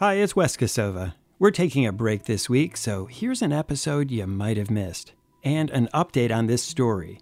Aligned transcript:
Hi, 0.00 0.14
it's 0.14 0.36
Wes 0.36 0.56
Kosova. 0.56 1.14
We're 1.40 1.50
taking 1.50 1.84
a 1.84 1.90
break 1.92 2.22
this 2.22 2.48
week, 2.48 2.76
so 2.76 3.06
here's 3.06 3.42
an 3.42 3.52
episode 3.52 4.12
you 4.12 4.28
might 4.28 4.56
have 4.56 4.70
missed 4.70 5.12
and 5.42 5.70
an 5.70 5.88
update 5.92 6.32
on 6.32 6.46
this 6.46 6.62
story. 6.62 7.18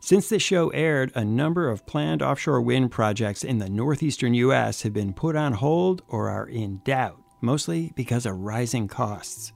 Since 0.00 0.28
the 0.28 0.38
show 0.38 0.68
aired, 0.68 1.12
a 1.14 1.24
number 1.24 1.70
of 1.70 1.86
planned 1.86 2.20
offshore 2.20 2.60
wind 2.60 2.90
projects 2.90 3.42
in 3.42 3.56
the 3.56 3.70
northeastern 3.70 4.34
U.S. 4.34 4.82
have 4.82 4.92
been 4.92 5.14
put 5.14 5.34
on 5.34 5.54
hold 5.54 6.02
or 6.08 6.28
are 6.28 6.46
in 6.46 6.82
doubt, 6.84 7.22
mostly 7.40 7.90
because 7.96 8.26
of 8.26 8.36
rising 8.36 8.86
costs. 8.86 9.54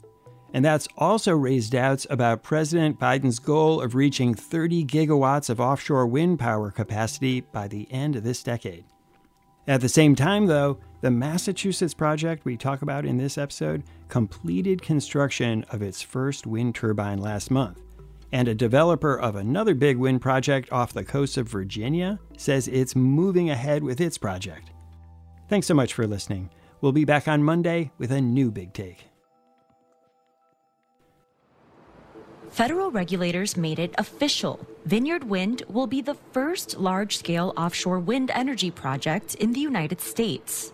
And 0.55 0.64
that's 0.64 0.88
also 0.96 1.33
raised 1.33 1.72
doubts 1.72 2.06
about 2.08 2.42
President 2.42 2.98
Biden's 2.98 3.41
goal 3.41 3.83
of 3.83 3.94
reaching 3.94 4.34
30 4.34 4.86
gigawatts 4.86 5.50
of 5.50 5.60
offshore 5.60 6.06
wind 6.06 6.38
power 6.38 6.70
capacity 6.70 7.42
by 7.42 7.69
the 7.69 7.86
end 7.92 8.16
of 8.16 8.22
this 8.22 8.42
decade. 8.42 8.86
At 9.66 9.80
the 9.80 9.88
same 9.88 10.14
time, 10.14 10.46
though, 10.46 10.78
the 11.00 11.10
Massachusetts 11.10 11.95
project 11.95 12.45
we 12.45 12.56
talk 12.56 12.82
about 12.82 13.06
in 13.06 13.16
this 13.16 13.38
episode 13.38 13.82
completed 14.09 14.83
construction 14.83 15.64
of 15.70 15.83
its 15.83 16.02
first 16.02 16.47
wind 16.47 16.75
turbine 16.75 17.19
last 17.19 17.50
month. 17.50 17.80
And 18.33 18.48
a 18.48 18.55
developer 18.55 19.19
of 19.19 19.36
another 19.36 19.74
big 19.74 19.97
wind 19.97 20.20
project 20.20 20.70
off 20.72 20.92
the 20.92 21.05
coast 21.05 21.36
of 21.36 21.48
Virginia 21.48 22.19
says 22.36 22.69
it's 22.69 22.97
moving 22.97 23.50
ahead 23.50 23.83
with 23.83 24.00
its 24.00 24.19
project. 24.19 24.70
Thanks 25.48 25.67
so 25.67 25.74
much 25.74 25.94
for 25.94 26.06
listening. 26.06 26.50
We'll 26.80 26.92
be 26.92 27.05
back 27.05 27.28
on 27.28 27.42
Monday 27.42 27.91
with 27.98 28.12
a 28.12 28.20
new 28.20 28.50
big 28.50 28.72
take. 28.74 29.14
Federal 32.55 32.92
regulators 32.92 33.56
made 33.56 33.80
it 33.80 33.92
official. 33.98 34.64
Vineyard 34.86 35.24
Wind 35.24 35.64
will 35.69 35.88
be 35.88 36.00
the 36.00 36.14
first 36.30 36.78
large 36.78 37.16
scale 37.16 37.52
offshore 37.56 37.98
wind 37.98 38.30
energy 38.33 38.70
project 38.70 39.34
in 39.34 39.52
the 39.52 39.58
United 39.58 40.00
States. 40.00 40.72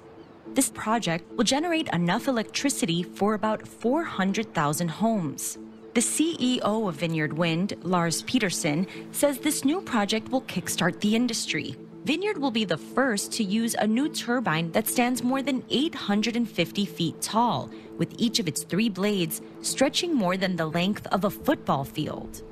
This 0.53 0.69
project 0.69 1.25
will 1.39 1.45
generate 1.45 1.89
enough 1.89 2.29
electricity 2.29 3.03
for 3.03 3.33
about 3.33 3.67
400,000 3.67 4.89
homes. 4.89 5.57
The 5.95 6.03
CEO 6.03 6.87
of 6.87 6.97
Vineyard 6.97 7.33
Wind, 7.33 7.73
Lars 7.81 8.25
Pedersen, 8.25 8.87
says 9.13 9.39
this 9.39 9.65
new 9.65 9.81
project 9.81 10.29
will 10.29 10.43
kickstart 10.43 11.01
the 11.01 11.17
industry. 11.17 11.77
Vineyard 12.05 12.39
will 12.39 12.51
be 12.51 12.65
the 12.65 12.79
first 12.79 13.31
to 13.33 13.45
use 13.45 13.75
a 13.75 13.87
new 13.87 14.09
turbine 14.09 14.73
that 14.73 14.89
stands 14.89 15.23
more 15.23 15.43
than 15.43 15.63
850 15.69 16.87
feet 16.87 17.21
tall, 17.21 17.71
with 17.99 18.15
each 18.17 18.39
of 18.39 18.49
its 18.49 18.65
three 18.65 18.89
blades 18.89 19.43
stretching 19.61 20.15
more 20.15 20.39
than 20.39 20.57
the 20.57 20.67
length 20.67 21.07
of 21.09 21.25
a 21.25 21.31
football 21.31 21.85
field. 21.85 22.43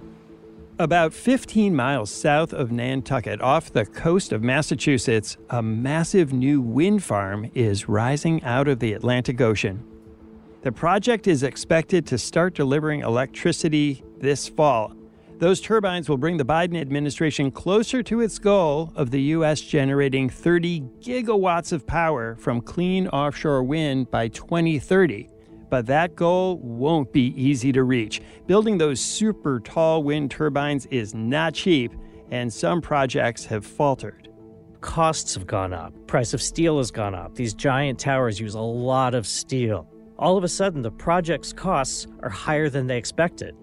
About 0.78 1.14
15 1.14 1.74
miles 1.74 2.10
south 2.10 2.52
of 2.52 2.70
Nantucket, 2.70 3.41
off 3.41 3.72
the 3.72 3.86
coast 3.86 4.32
of 4.32 4.42
Massachusetts, 4.42 5.38
a 5.48 5.62
massive 5.62 6.32
new 6.32 6.60
wind 6.60 7.02
farm 7.02 7.50
is 7.54 7.88
rising 7.88 8.44
out 8.44 8.69
of 8.69 8.80
the 8.80 8.92
Atlantic 8.92 9.41
Ocean. 9.41 9.82
The 10.60 10.72
project 10.72 11.26
is 11.26 11.42
expected 11.42 12.06
to 12.08 12.19
start 12.19 12.54
delivering 12.54 13.00
electricity 13.00 14.04
this 14.20 14.46
fall 14.46 14.92
those 15.39 15.60
turbines 15.60 16.09
will 16.09 16.16
bring 16.16 16.37
the 16.37 16.44
Biden 16.44 16.81
administration 16.81 17.53
closer 17.53 18.03
to 18.03 18.21
its 18.21 18.41
goal 18.41 18.93
of 18.97 19.12
the 19.12 19.21
U.S. 19.22 19.60
generating 19.60 20.28
30 20.28 20.81
gigawatts 21.00 21.72
of 21.72 21.87
power 21.87 22.34
from 22.37 22.60
clean 22.60 23.06
offshore 23.09 23.62
wind 23.62 24.10
by 24.10 24.27
2030. 24.28 25.28
But 25.71 25.87
that 25.87 26.16
goal 26.16 26.59
won't 26.59 27.12
be 27.12 27.32
easy 27.41 27.71
to 27.72 27.84
reach. 27.84 28.21
Building 28.48 28.78
those 28.78 29.00
super 29.00 29.60
tall 29.60 30.03
wind 30.03 30.32
turbines 30.32 30.87
is 30.87 31.15
not 31.15 31.54
cheap, 31.54 31.93
and 32.32 32.53
some 32.53 32.81
projects 32.81 33.44
have 33.44 33.65
faltered. 33.65 34.28
Costs 34.81 35.34
have 35.34 35.47
gone 35.47 35.72
up, 35.72 35.93
price 36.09 36.34
of 36.34 36.43
steel 36.43 36.78
has 36.78 36.91
gone 36.91 37.15
up. 37.15 37.37
These 37.37 37.54
giant 37.54 38.00
towers 38.00 38.41
use 38.41 38.54
a 38.54 38.60
lot 38.60 39.15
of 39.15 39.27
steel. 39.27 39.88
All 40.19 40.37
of 40.37 40.43
a 40.43 40.48
sudden, 40.48 40.82
the 40.82 40.91
project's 40.91 41.53
costs 41.53 42.09
are 42.25 42.28
higher 42.28 42.69
than 42.69 42.88
they 42.88 42.98
expected. 42.98 43.54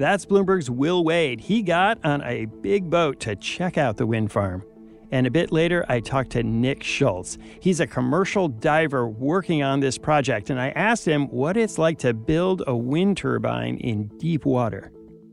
That's 0.00 0.24
Bloomberg's 0.24 0.70
Will 0.70 1.04
Wade. 1.04 1.40
He 1.40 1.60
got 1.60 2.02
on 2.06 2.22
a 2.22 2.46
big 2.46 2.88
boat 2.88 3.20
to 3.20 3.36
check 3.36 3.76
out 3.76 3.98
the 3.98 4.06
wind 4.06 4.32
farm. 4.32 4.64
And 5.12 5.26
a 5.26 5.30
bit 5.30 5.52
later, 5.52 5.84
I 5.90 6.00
talked 6.00 6.30
to 6.30 6.42
Nick 6.42 6.82
Schulz. 6.82 7.36
He's 7.60 7.80
a 7.80 7.86
commercial 7.86 8.48
diver 8.48 9.06
working 9.06 9.62
on 9.62 9.80
this 9.80 9.98
project, 9.98 10.48
and 10.48 10.58
I 10.58 10.70
asked 10.70 11.06
him 11.06 11.28
what 11.28 11.58
it's 11.58 11.76
like 11.76 11.98
to 11.98 12.14
build 12.14 12.62
a 12.66 12.74
wind 12.74 13.18
turbine 13.18 13.76
in 13.76 14.08
deep 14.16 14.46
water. 14.46 14.90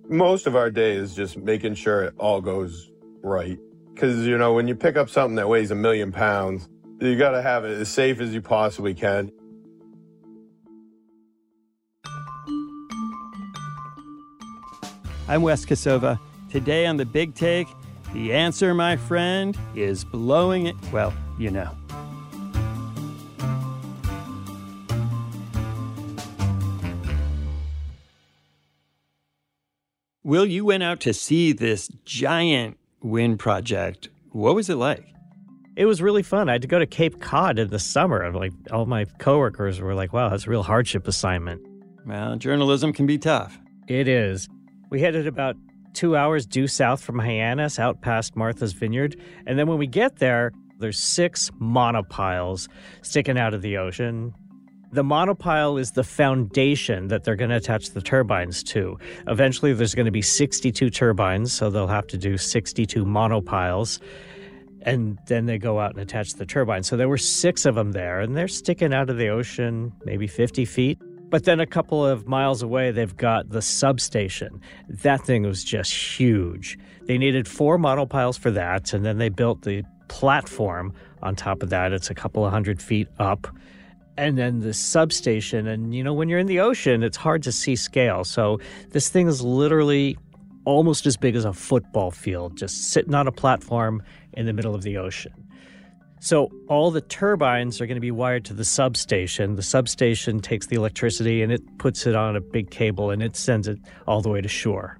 Most 0.09 0.47
of 0.47 0.57
our 0.57 0.69
day 0.69 0.97
is 0.97 1.15
just 1.15 1.37
making 1.37 1.75
sure 1.75 2.03
it 2.03 2.13
all 2.17 2.41
goes 2.41 2.91
right. 3.23 3.57
Because, 3.93 4.27
you 4.27 4.37
know, 4.37 4.51
when 4.51 4.67
you 4.67 4.75
pick 4.75 4.97
up 4.97 5.09
something 5.09 5.35
that 5.37 5.47
weighs 5.47 5.71
a 5.71 5.75
million 5.75 6.11
pounds, 6.11 6.67
you 6.99 7.17
got 7.17 7.31
to 7.31 7.41
have 7.41 7.63
it 7.63 7.79
as 7.79 7.87
safe 7.87 8.19
as 8.19 8.33
you 8.33 8.41
possibly 8.41 8.93
can. 8.93 9.31
I'm 15.29 15.41
Wes 15.41 15.65
Kosova. 15.65 16.17
Today 16.49 16.85
on 16.85 16.95
the 16.95 17.03
Big 17.03 17.35
Take, 17.35 17.67
the 18.13 18.31
answer, 18.31 18.73
my 18.73 18.95
friend, 18.95 19.57
is 19.75 20.05
blowing 20.05 20.67
it. 20.67 20.75
Well, 20.93 21.13
you 21.37 21.51
know. 21.51 21.69
Will, 30.23 30.45
you 30.45 30.63
went 30.63 30.83
out 30.83 31.01
to 31.01 31.13
see 31.13 31.51
this 31.51 31.89
giant 32.05 32.77
wind 33.01 33.39
project. 33.39 34.07
What 34.31 34.55
was 34.55 34.69
it 34.69 34.75
like? 34.75 35.05
It 35.75 35.85
was 35.85 36.01
really 36.01 36.23
fun. 36.23 36.47
I 36.47 36.53
had 36.53 36.61
to 36.61 36.67
go 36.69 36.79
to 36.79 36.85
Cape 36.85 37.19
Cod 37.19 37.59
in 37.59 37.67
the 37.67 37.79
summer. 37.79 38.31
Like 38.31 38.53
all 38.71 38.85
my 38.85 39.03
coworkers 39.19 39.81
were 39.81 39.93
like, 39.93 40.13
"Wow, 40.13 40.29
that's 40.29 40.47
a 40.47 40.49
real 40.49 40.63
hardship 40.63 41.05
assignment." 41.07 41.61
Well, 42.05 42.37
journalism 42.37 42.93
can 42.93 43.05
be 43.05 43.17
tough. 43.17 43.59
It 43.87 44.07
is. 44.07 44.47
We 44.89 45.01
headed 45.01 45.27
about 45.27 45.55
two 45.93 46.15
hours 46.15 46.45
due 46.45 46.67
south 46.67 47.01
from 47.01 47.19
Hyannis, 47.19 47.79
out 47.79 48.01
past 48.01 48.35
Martha's 48.35 48.73
Vineyard. 48.73 49.19
And 49.45 49.59
then 49.59 49.67
when 49.67 49.77
we 49.77 49.87
get 49.87 50.17
there, 50.17 50.51
there's 50.79 50.99
six 50.99 51.49
monopiles 51.59 52.69
sticking 53.01 53.37
out 53.37 53.53
of 53.53 53.61
the 53.61 53.77
ocean. 53.77 54.33
The 54.93 55.03
monopile 55.03 55.77
is 55.79 55.91
the 55.91 56.03
foundation 56.03 57.09
that 57.09 57.25
they're 57.25 57.35
going 57.35 57.49
to 57.49 57.57
attach 57.57 57.89
the 57.89 58.01
turbines 58.01 58.63
to. 58.63 58.97
Eventually, 59.27 59.73
there's 59.73 59.93
going 59.93 60.05
to 60.05 60.11
be 60.11 60.21
62 60.21 60.89
turbines, 60.89 61.51
so 61.51 61.69
they'll 61.69 61.87
have 61.87 62.07
to 62.07 62.17
do 62.17 62.37
62 62.37 63.03
monopiles. 63.03 63.99
And 64.83 65.17
then 65.27 65.47
they 65.47 65.57
go 65.57 65.79
out 65.79 65.91
and 65.91 65.99
attach 65.99 66.35
the 66.35 66.45
turbines. 66.45 66.87
So 66.87 66.95
there 66.95 67.09
were 67.09 67.17
six 67.17 67.65
of 67.65 67.75
them 67.75 67.91
there, 67.91 68.21
and 68.21 68.37
they're 68.37 68.47
sticking 68.47 68.93
out 68.93 69.09
of 69.09 69.17
the 69.17 69.27
ocean 69.27 69.91
maybe 70.05 70.27
50 70.27 70.63
feet. 70.63 70.97
But 71.29 71.43
then 71.43 71.59
a 71.59 71.65
couple 71.65 72.05
of 72.05 72.25
miles 72.25 72.61
away, 72.61 72.91
they've 72.91 73.15
got 73.15 73.49
the 73.49 73.61
substation. 73.61 74.61
That 74.87 75.25
thing 75.25 75.43
was 75.43 75.63
just 75.63 75.93
huge. 75.93 76.77
They 77.03 77.17
needed 77.17 77.47
four 77.47 77.77
monopiles 77.77 78.37
for 78.37 78.51
that, 78.51 78.93
and 78.93 79.05
then 79.05 79.17
they 79.17 79.29
built 79.29 79.63
the 79.63 79.83
platform 80.07 80.93
on 81.21 81.35
top 81.35 81.63
of 81.63 81.69
that. 81.69 81.91
It's 81.91 82.09
a 82.09 82.15
couple 82.15 82.45
of 82.45 82.51
hundred 82.51 82.81
feet 82.81 83.07
up. 83.19 83.47
And 84.17 84.37
then 84.37 84.61
the 84.61 84.73
substation. 84.73 85.67
And, 85.67 85.93
you 85.93 86.03
know, 86.03 86.13
when 86.13 86.29
you're 86.29 86.39
in 86.39 86.47
the 86.47 86.59
ocean, 86.59 87.03
it's 87.03 87.17
hard 87.17 87.43
to 87.43 87.51
see 87.51 87.75
scale. 87.75 88.23
So 88.23 88.59
this 88.89 89.09
thing 89.09 89.27
is 89.27 89.41
literally 89.41 90.17
almost 90.65 91.05
as 91.05 91.17
big 91.17 91.35
as 91.35 91.45
a 91.45 91.53
football 91.53 92.11
field, 92.11 92.57
just 92.57 92.91
sitting 92.91 93.13
on 93.13 93.27
a 93.27 93.31
platform 93.31 94.01
in 94.33 94.45
the 94.45 94.53
middle 94.53 94.75
of 94.75 94.81
the 94.81 94.97
ocean. 94.97 95.46
So 96.19 96.51
all 96.67 96.91
the 96.91 97.01
turbines 97.01 97.79
are 97.79 97.85
going 97.85 97.95
to 97.95 98.01
be 98.01 98.11
wired 98.11 98.45
to 98.45 98.53
the 98.53 98.65
substation. 98.65 99.55
The 99.55 99.61
substation 99.61 100.39
takes 100.39 100.67
the 100.67 100.75
electricity 100.75 101.43
and 101.43 101.51
it 101.51 101.61
puts 101.77 102.07
it 102.07 102.15
on 102.15 102.35
a 102.35 102.41
big 102.41 102.71
cable 102.71 103.11
and 103.11 103.21
it 103.21 103.35
sends 103.35 103.67
it 103.67 103.79
all 104.07 104.21
the 104.21 104.29
way 104.29 104.41
to 104.41 104.47
shore. 104.47 104.97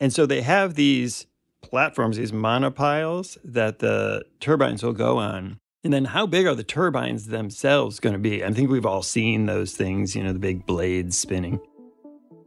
And 0.00 0.12
so 0.12 0.26
they 0.26 0.42
have 0.42 0.74
these 0.74 1.26
platforms, 1.62 2.16
these 2.16 2.32
monopiles 2.32 3.38
that 3.44 3.78
the 3.78 4.24
turbines 4.40 4.82
will 4.82 4.92
go 4.92 5.18
on. 5.18 5.58
And 5.84 5.92
then 5.92 6.04
how 6.04 6.26
big 6.26 6.46
are 6.46 6.54
the 6.54 6.64
turbines 6.64 7.26
themselves 7.26 7.98
going 8.00 8.12
to 8.12 8.18
be? 8.18 8.44
I 8.44 8.52
think 8.52 8.70
we've 8.70 8.86
all 8.86 9.02
seen 9.02 9.46
those 9.46 9.72
things, 9.74 10.14
you 10.14 10.22
know, 10.22 10.32
the 10.32 10.38
big 10.38 10.66
blades 10.66 11.18
spinning. 11.18 11.60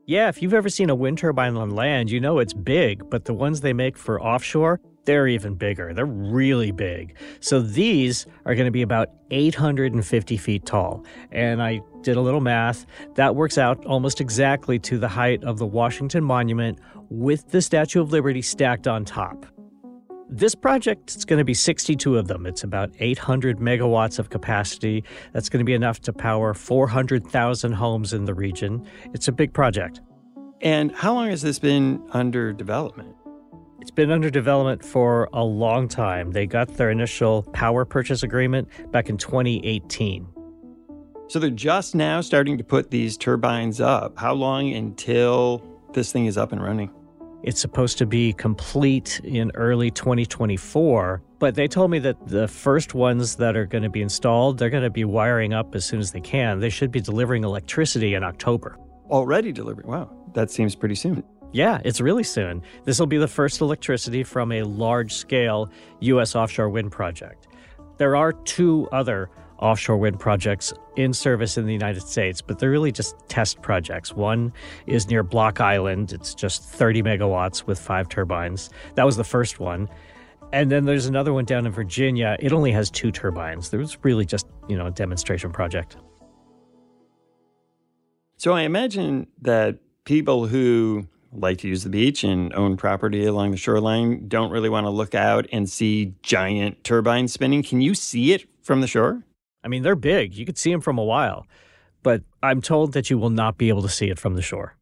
Yeah, 0.05 0.29
if 0.29 0.41
you've 0.41 0.53
ever 0.53 0.69
seen 0.69 0.89
a 0.89 0.95
wind 0.95 1.17
turbine 1.17 1.57
on 1.57 1.71
land, 1.71 2.11
you 2.11 2.19
know 2.19 2.39
it's 2.39 2.53
big, 2.53 3.09
but 3.09 3.25
the 3.25 3.33
ones 3.33 3.61
they 3.61 3.73
make 3.73 3.97
for 3.97 4.21
offshore, 4.21 4.79
they're 5.05 5.27
even 5.27 5.55
bigger. 5.55 5.93
They're 5.93 6.05
really 6.05 6.71
big. 6.71 7.15
So 7.39 7.59
these 7.61 8.25
are 8.45 8.55
going 8.55 8.65
to 8.65 8.71
be 8.71 8.81
about 8.81 9.09
850 9.31 10.37
feet 10.37 10.65
tall. 10.65 11.05
And 11.31 11.61
I 11.61 11.81
did 12.01 12.17
a 12.17 12.21
little 12.21 12.41
math. 12.41 12.85
That 13.15 13.35
works 13.35 13.57
out 13.57 13.85
almost 13.85 14.19
exactly 14.19 14.79
to 14.79 14.97
the 14.97 15.07
height 15.07 15.43
of 15.43 15.57
the 15.57 15.65
Washington 15.65 16.23
Monument 16.23 16.79
with 17.09 17.49
the 17.51 17.61
Statue 17.61 18.01
of 18.01 18.11
Liberty 18.11 18.41
stacked 18.41 18.87
on 18.87 19.05
top. 19.05 19.45
This 20.27 20.55
project 20.55 21.15
is 21.15 21.23
going 21.23 21.37
to 21.37 21.45
be 21.45 21.53
62 21.53 22.17
of 22.17 22.27
them. 22.27 22.47
It's 22.47 22.63
about 22.63 22.89
800 22.99 23.59
megawatts 23.59 24.17
of 24.17 24.31
capacity. 24.31 25.03
That's 25.33 25.49
going 25.49 25.59
to 25.59 25.65
be 25.65 25.75
enough 25.75 25.99
to 26.01 26.13
power 26.13 26.55
400,000 26.55 27.73
homes 27.73 28.11
in 28.11 28.25
the 28.25 28.33
region. 28.33 28.87
It's 29.13 29.27
a 29.27 29.31
big 29.31 29.53
project. 29.53 30.01
And 30.61 30.91
how 30.95 31.13
long 31.13 31.29
has 31.29 31.43
this 31.43 31.59
been 31.59 32.01
under 32.11 32.53
development? 32.53 33.15
It's 33.85 33.91
been 33.91 34.09
under 34.09 34.31
development 34.31 34.83
for 34.83 35.29
a 35.31 35.43
long 35.43 35.87
time. 35.87 36.31
They 36.31 36.47
got 36.47 36.69
their 36.69 36.89
initial 36.89 37.43
power 37.53 37.85
purchase 37.85 38.23
agreement 38.23 38.67
back 38.91 39.09
in 39.09 39.17
2018. 39.17 40.27
So 41.27 41.37
they're 41.37 41.51
just 41.51 41.93
now 41.93 42.21
starting 42.21 42.57
to 42.57 42.63
put 42.63 42.89
these 42.89 43.15
turbines 43.15 43.79
up. 43.79 44.17
How 44.17 44.33
long 44.33 44.73
until 44.73 45.61
this 45.93 46.11
thing 46.11 46.25
is 46.25 46.35
up 46.35 46.51
and 46.51 46.63
running? 46.63 46.89
It's 47.43 47.61
supposed 47.61 47.99
to 47.99 48.07
be 48.07 48.33
complete 48.33 49.21
in 49.23 49.51
early 49.53 49.91
2024, 49.91 51.21
but 51.37 51.53
they 51.53 51.67
told 51.67 51.91
me 51.91 51.99
that 51.99 52.27
the 52.27 52.47
first 52.47 52.95
ones 52.95 53.35
that 53.35 53.55
are 53.55 53.67
going 53.67 53.83
to 53.83 53.89
be 53.91 54.01
installed, 54.01 54.57
they're 54.57 54.71
going 54.71 54.81
to 54.81 54.89
be 54.89 55.05
wiring 55.05 55.53
up 55.53 55.75
as 55.75 55.85
soon 55.85 55.99
as 55.99 56.11
they 56.11 56.21
can. 56.21 56.59
They 56.59 56.71
should 56.71 56.91
be 56.91 57.01
delivering 57.01 57.43
electricity 57.43 58.15
in 58.15 58.23
October. 58.23 58.79
Already 59.11 59.51
delivering? 59.51 59.87
Wow, 59.87 60.09
that 60.33 60.49
seems 60.49 60.73
pretty 60.73 60.95
soon. 60.95 61.23
Yeah, 61.55 61.79
it's 61.85 62.01
really 62.01 62.25
soon. 62.25 62.61
This 62.83 62.99
will 62.99 63.07
be 63.07 63.15
the 63.15 63.29
first 63.29 63.61
electricity 63.61 64.23
from 64.25 64.51
a 64.51 64.63
large 64.63 65.13
scale 65.13 65.71
U.S. 66.01 66.35
offshore 66.35 66.67
wind 66.67 66.91
project. 66.91 67.47
There 67.97 68.17
are 68.17 68.33
two 68.33 68.89
other 68.91 69.29
offshore 69.59 69.95
wind 69.95 70.19
projects 70.19 70.73
in 70.97 71.13
service 71.13 71.57
in 71.57 71.65
the 71.65 71.71
United 71.71 72.01
States, 72.01 72.41
but 72.41 72.59
they're 72.59 72.71
really 72.71 72.91
just 72.91 73.15
test 73.29 73.61
projects. 73.61 74.11
One 74.11 74.51
is 74.85 75.07
near 75.09 75.23
Block 75.23 75.61
Island, 75.61 76.11
it's 76.11 76.35
just 76.35 76.61
30 76.61 77.03
megawatts 77.03 77.65
with 77.65 77.79
five 77.79 78.09
turbines. 78.09 78.69
That 78.95 79.05
was 79.05 79.15
the 79.15 79.23
first 79.23 79.57
one. 79.57 79.87
And 80.51 80.69
then 80.69 80.83
there's 80.83 81.05
another 81.05 81.31
one 81.31 81.45
down 81.45 81.65
in 81.65 81.71
Virginia. 81.71 82.35
It 82.41 82.51
only 82.51 82.73
has 82.73 82.91
two 82.91 83.13
turbines. 83.13 83.69
There 83.69 83.79
was 83.79 83.97
really 84.03 84.25
just, 84.25 84.45
you 84.67 84.77
know, 84.77 84.87
a 84.87 84.91
demonstration 84.91 85.53
project. 85.53 85.95
So 88.35 88.51
I 88.51 88.63
imagine 88.63 89.27
that 89.41 89.79
people 90.03 90.47
who 90.47 91.07
like 91.35 91.59
to 91.59 91.67
use 91.67 91.83
the 91.83 91.89
beach 91.89 92.23
and 92.23 92.53
own 92.53 92.77
property 92.77 93.25
along 93.25 93.51
the 93.51 93.57
shoreline 93.57 94.27
don't 94.27 94.51
really 94.51 94.69
want 94.69 94.85
to 94.85 94.89
look 94.89 95.15
out 95.15 95.45
and 95.51 95.69
see 95.69 96.13
giant 96.21 96.83
turbines 96.83 97.33
spinning. 97.33 97.63
Can 97.63 97.81
you 97.81 97.93
see 97.93 98.33
it 98.33 98.45
from 98.61 98.81
the 98.81 98.87
shore? 98.87 99.23
I 99.63 99.67
mean, 99.67 99.83
they're 99.83 99.95
big. 99.95 100.35
You 100.35 100.45
could 100.45 100.57
see 100.57 100.71
them 100.71 100.81
from 100.81 100.97
a 100.97 101.03
while, 101.03 101.47
but 102.03 102.21
I'm 102.43 102.61
told 102.61 102.93
that 102.93 103.09
you 103.09 103.17
will 103.17 103.29
not 103.29 103.57
be 103.57 103.69
able 103.69 103.81
to 103.81 103.89
see 103.89 104.09
it 104.09 104.19
from 104.19 104.35
the 104.35 104.41
shore. 104.41 104.75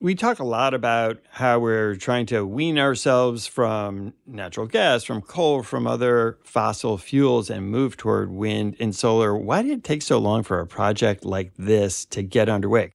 We 0.00 0.16
talk 0.16 0.40
a 0.40 0.44
lot 0.44 0.74
about 0.74 1.18
how 1.30 1.60
we're 1.60 1.94
trying 1.94 2.26
to 2.26 2.44
wean 2.44 2.76
ourselves 2.76 3.46
from 3.46 4.14
natural 4.26 4.66
gas, 4.66 5.04
from 5.04 5.22
coal, 5.22 5.62
from 5.62 5.86
other 5.86 6.38
fossil 6.42 6.98
fuels, 6.98 7.48
and 7.48 7.70
move 7.70 7.96
toward 7.96 8.32
wind 8.32 8.76
and 8.80 8.96
solar. 8.96 9.36
Why 9.36 9.62
did 9.62 9.70
it 9.70 9.84
take 9.84 10.02
so 10.02 10.18
long 10.18 10.42
for 10.42 10.58
a 10.58 10.66
project 10.66 11.24
like 11.24 11.52
this 11.56 12.04
to 12.06 12.24
get 12.24 12.48
underway? 12.48 12.90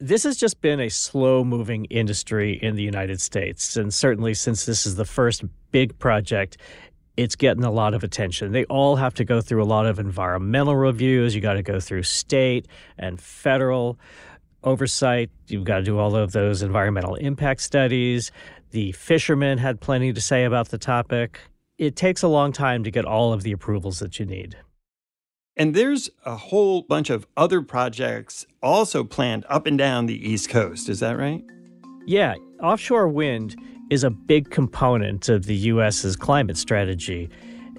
This 0.00 0.22
has 0.22 0.36
just 0.36 0.60
been 0.60 0.78
a 0.78 0.88
slow 0.88 1.42
moving 1.42 1.86
industry 1.86 2.52
in 2.62 2.76
the 2.76 2.84
United 2.84 3.20
States. 3.20 3.76
And 3.76 3.92
certainly, 3.92 4.32
since 4.32 4.64
this 4.64 4.86
is 4.86 4.94
the 4.94 5.04
first 5.04 5.42
big 5.72 5.98
project, 5.98 6.56
it's 7.16 7.34
getting 7.34 7.64
a 7.64 7.70
lot 7.72 7.94
of 7.94 8.04
attention. 8.04 8.52
They 8.52 8.64
all 8.66 8.94
have 8.94 9.14
to 9.14 9.24
go 9.24 9.40
through 9.40 9.60
a 9.60 9.66
lot 9.66 9.86
of 9.86 9.98
environmental 9.98 10.76
reviews. 10.76 11.34
You 11.34 11.40
got 11.40 11.54
to 11.54 11.64
go 11.64 11.80
through 11.80 12.04
state 12.04 12.68
and 12.96 13.20
federal 13.20 13.98
oversight. 14.62 15.30
You've 15.48 15.64
got 15.64 15.78
to 15.78 15.82
do 15.82 15.98
all 15.98 16.14
of 16.14 16.30
those 16.30 16.62
environmental 16.62 17.16
impact 17.16 17.60
studies. 17.60 18.30
The 18.70 18.92
fishermen 18.92 19.58
had 19.58 19.80
plenty 19.80 20.12
to 20.12 20.20
say 20.20 20.44
about 20.44 20.68
the 20.68 20.78
topic. 20.78 21.40
It 21.76 21.96
takes 21.96 22.22
a 22.22 22.28
long 22.28 22.52
time 22.52 22.84
to 22.84 22.92
get 22.92 23.04
all 23.04 23.32
of 23.32 23.42
the 23.42 23.50
approvals 23.50 23.98
that 23.98 24.20
you 24.20 24.26
need. 24.26 24.56
And 25.58 25.74
there's 25.74 26.08
a 26.24 26.36
whole 26.36 26.82
bunch 26.82 27.10
of 27.10 27.26
other 27.36 27.60
projects 27.62 28.46
also 28.62 29.02
planned 29.02 29.44
up 29.48 29.66
and 29.66 29.76
down 29.76 30.06
the 30.06 30.28
East 30.28 30.48
Coast. 30.48 30.88
Is 30.88 31.00
that 31.00 31.18
right? 31.18 31.42
Yeah. 32.06 32.36
Offshore 32.62 33.08
wind 33.08 33.56
is 33.90 34.04
a 34.04 34.10
big 34.10 34.50
component 34.50 35.28
of 35.28 35.46
the 35.46 35.56
U.S.'s 35.56 36.14
climate 36.14 36.56
strategy. 36.56 37.28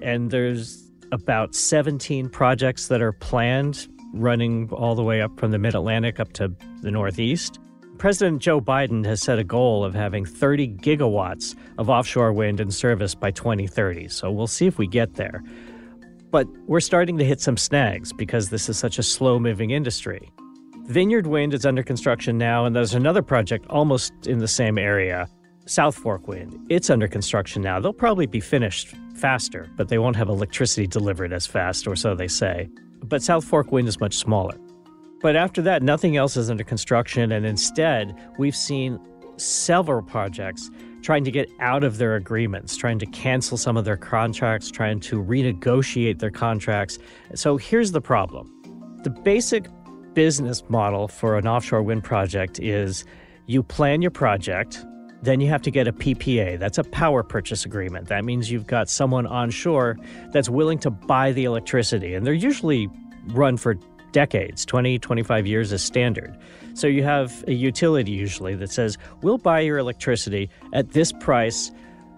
And 0.01 0.29
there's 0.29 0.91
about 1.13 1.55
17 1.55 2.29
projects 2.29 2.89
that 2.89 3.01
are 3.01 3.13
planned 3.13 3.87
running 4.13 4.69
all 4.71 4.95
the 4.95 5.03
way 5.03 5.21
up 5.21 5.39
from 5.39 5.51
the 5.51 5.57
mid 5.57 5.73
Atlantic 5.73 6.19
up 6.19 6.33
to 6.33 6.53
the 6.81 6.91
Northeast. 6.91 7.59
President 7.97 8.41
Joe 8.41 8.61
Biden 8.61 9.05
has 9.05 9.21
set 9.21 9.39
a 9.39 9.43
goal 9.43 9.83
of 9.83 9.93
having 9.93 10.25
30 10.25 10.69
gigawatts 10.77 11.55
of 11.77 11.89
offshore 11.89 12.31
wind 12.33 12.59
in 12.59 12.71
service 12.71 13.13
by 13.13 13.31
2030. 13.31 14.07
So 14.07 14.31
we'll 14.31 14.47
see 14.47 14.67
if 14.67 14.77
we 14.77 14.87
get 14.87 15.15
there. 15.15 15.43
But 16.31 16.47
we're 16.67 16.79
starting 16.79 17.17
to 17.17 17.25
hit 17.25 17.41
some 17.41 17.57
snags 17.57 18.13
because 18.13 18.49
this 18.49 18.69
is 18.69 18.77
such 18.77 18.99
a 18.99 19.03
slow 19.03 19.39
moving 19.39 19.71
industry. 19.71 20.31
Vineyard 20.85 21.27
Wind 21.27 21.53
is 21.53 21.65
under 21.65 21.83
construction 21.83 22.37
now, 22.37 22.65
and 22.65 22.75
there's 22.75 22.93
another 22.93 23.21
project 23.21 23.65
almost 23.69 24.13
in 24.25 24.39
the 24.39 24.47
same 24.47 24.77
area, 24.77 25.27
South 25.65 25.95
Fork 25.95 26.27
Wind. 26.27 26.65
It's 26.69 26.89
under 26.89 27.07
construction 27.07 27.61
now. 27.61 27.79
They'll 27.79 27.93
probably 27.93 28.25
be 28.25 28.39
finished 28.39 28.95
faster, 29.15 29.69
but 29.75 29.87
they 29.87 29.99
won't 29.99 30.15
have 30.15 30.29
electricity 30.29 30.87
delivered 30.87 31.31
as 31.33 31.45
fast, 31.45 31.87
or 31.87 31.95
so 31.95 32.15
they 32.15 32.27
say. 32.27 32.69
But 33.03 33.21
South 33.21 33.45
Fork 33.45 33.71
Wind 33.71 33.87
is 33.87 33.99
much 33.99 34.15
smaller. 34.15 34.57
But 35.21 35.35
after 35.35 35.61
that, 35.63 35.83
nothing 35.83 36.15
else 36.15 36.37
is 36.37 36.49
under 36.49 36.63
construction, 36.63 37.31
and 37.31 37.45
instead, 37.45 38.15
we've 38.37 38.55
seen 38.55 38.99
several 39.37 40.01
projects 40.01 40.69
trying 41.01 41.23
to 41.23 41.31
get 41.31 41.49
out 41.59 41.83
of 41.83 41.97
their 41.97 42.15
agreements, 42.15 42.75
trying 42.75 42.99
to 42.99 43.05
cancel 43.07 43.57
some 43.57 43.77
of 43.77 43.85
their 43.85 43.97
contracts, 43.97 44.69
trying 44.69 44.99
to 45.01 45.23
renegotiate 45.23 46.19
their 46.19 46.31
contracts. 46.31 46.99
So 47.35 47.57
here's 47.57 47.91
the 47.91 48.01
problem 48.01 48.51
the 49.03 49.09
basic 49.09 49.67
business 50.13 50.63
model 50.69 51.07
for 51.07 51.37
an 51.37 51.47
offshore 51.47 51.81
wind 51.81 52.03
project 52.03 52.59
is 52.59 53.05
you 53.45 53.63
plan 53.63 54.01
your 54.01 54.11
project. 54.11 54.85
Then 55.21 55.41
you 55.41 55.49
have 55.49 55.61
to 55.63 55.71
get 55.71 55.85
a 55.87 55.91
PPA. 55.91 56.57
That's 56.59 56.77
a 56.77 56.83
power 56.83 57.23
purchase 57.23 57.65
agreement. 57.65 58.07
That 58.07 58.23
means 58.23 58.49
you've 58.49 58.67
got 58.67 58.89
someone 58.89 59.27
onshore 59.27 59.97
that's 60.31 60.49
willing 60.49 60.79
to 60.79 60.89
buy 60.89 61.33
the 61.33 61.43
electricity. 61.43 62.13
And 62.13 62.25
they're 62.25 62.33
usually 62.33 62.89
run 63.27 63.57
for 63.57 63.75
decades 64.11 64.65
20, 64.65 64.99
25 64.99 65.47
years 65.47 65.71
is 65.71 65.83
standard. 65.83 66.37
So 66.73 66.87
you 66.87 67.03
have 67.03 67.43
a 67.47 67.53
utility 67.53 68.11
usually 68.11 68.55
that 68.55 68.71
says, 68.71 68.97
we'll 69.21 69.37
buy 69.37 69.61
your 69.61 69.77
electricity 69.77 70.49
at 70.73 70.91
this 70.91 71.11
price 71.11 71.71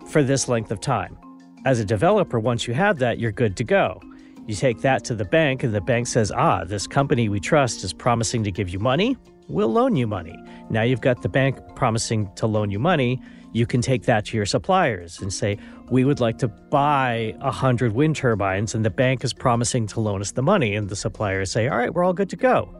for 0.09 0.23
this 0.23 0.47
length 0.47 0.71
of 0.71 0.79
time. 0.79 1.17
As 1.65 1.79
a 1.79 1.85
developer, 1.85 2.39
once 2.39 2.67
you 2.67 2.73
have 2.73 2.99
that, 2.99 3.19
you're 3.19 3.31
good 3.31 3.55
to 3.57 3.63
go. 3.63 4.01
You 4.47 4.55
take 4.55 4.81
that 4.81 5.03
to 5.05 5.15
the 5.15 5.25
bank, 5.25 5.63
and 5.63 5.73
the 5.73 5.81
bank 5.81 6.07
says, 6.07 6.31
ah, 6.31 6.63
this 6.63 6.87
company 6.87 7.29
we 7.29 7.39
trust 7.39 7.83
is 7.83 7.93
promising 7.93 8.43
to 8.43 8.51
give 8.51 8.69
you 8.69 8.79
money. 8.79 9.15
We'll 9.47 9.71
loan 9.71 9.95
you 9.95 10.07
money. 10.07 10.35
Now 10.69 10.81
you've 10.81 11.01
got 11.01 11.21
the 11.21 11.29
bank 11.29 11.59
promising 11.75 12.31
to 12.35 12.47
loan 12.47 12.71
you 12.71 12.79
money. 12.79 13.21
You 13.53 13.65
can 13.65 13.81
take 13.81 14.03
that 14.03 14.25
to 14.25 14.37
your 14.37 14.45
suppliers 14.45 15.21
and 15.21 15.33
say, 15.33 15.57
we 15.89 16.05
would 16.05 16.19
like 16.19 16.37
to 16.37 16.47
buy 16.47 17.35
100 17.39 17.93
wind 17.93 18.15
turbines, 18.15 18.73
and 18.73 18.85
the 18.85 18.89
bank 18.89 19.23
is 19.23 19.33
promising 19.33 19.87
to 19.87 19.99
loan 19.99 20.21
us 20.21 20.31
the 20.31 20.41
money. 20.41 20.75
And 20.75 20.87
the 20.87 20.95
suppliers 20.95 21.51
say, 21.51 21.67
all 21.67 21.77
right, 21.77 21.93
we're 21.93 22.03
all 22.03 22.13
good 22.13 22.29
to 22.29 22.37
go. 22.37 22.73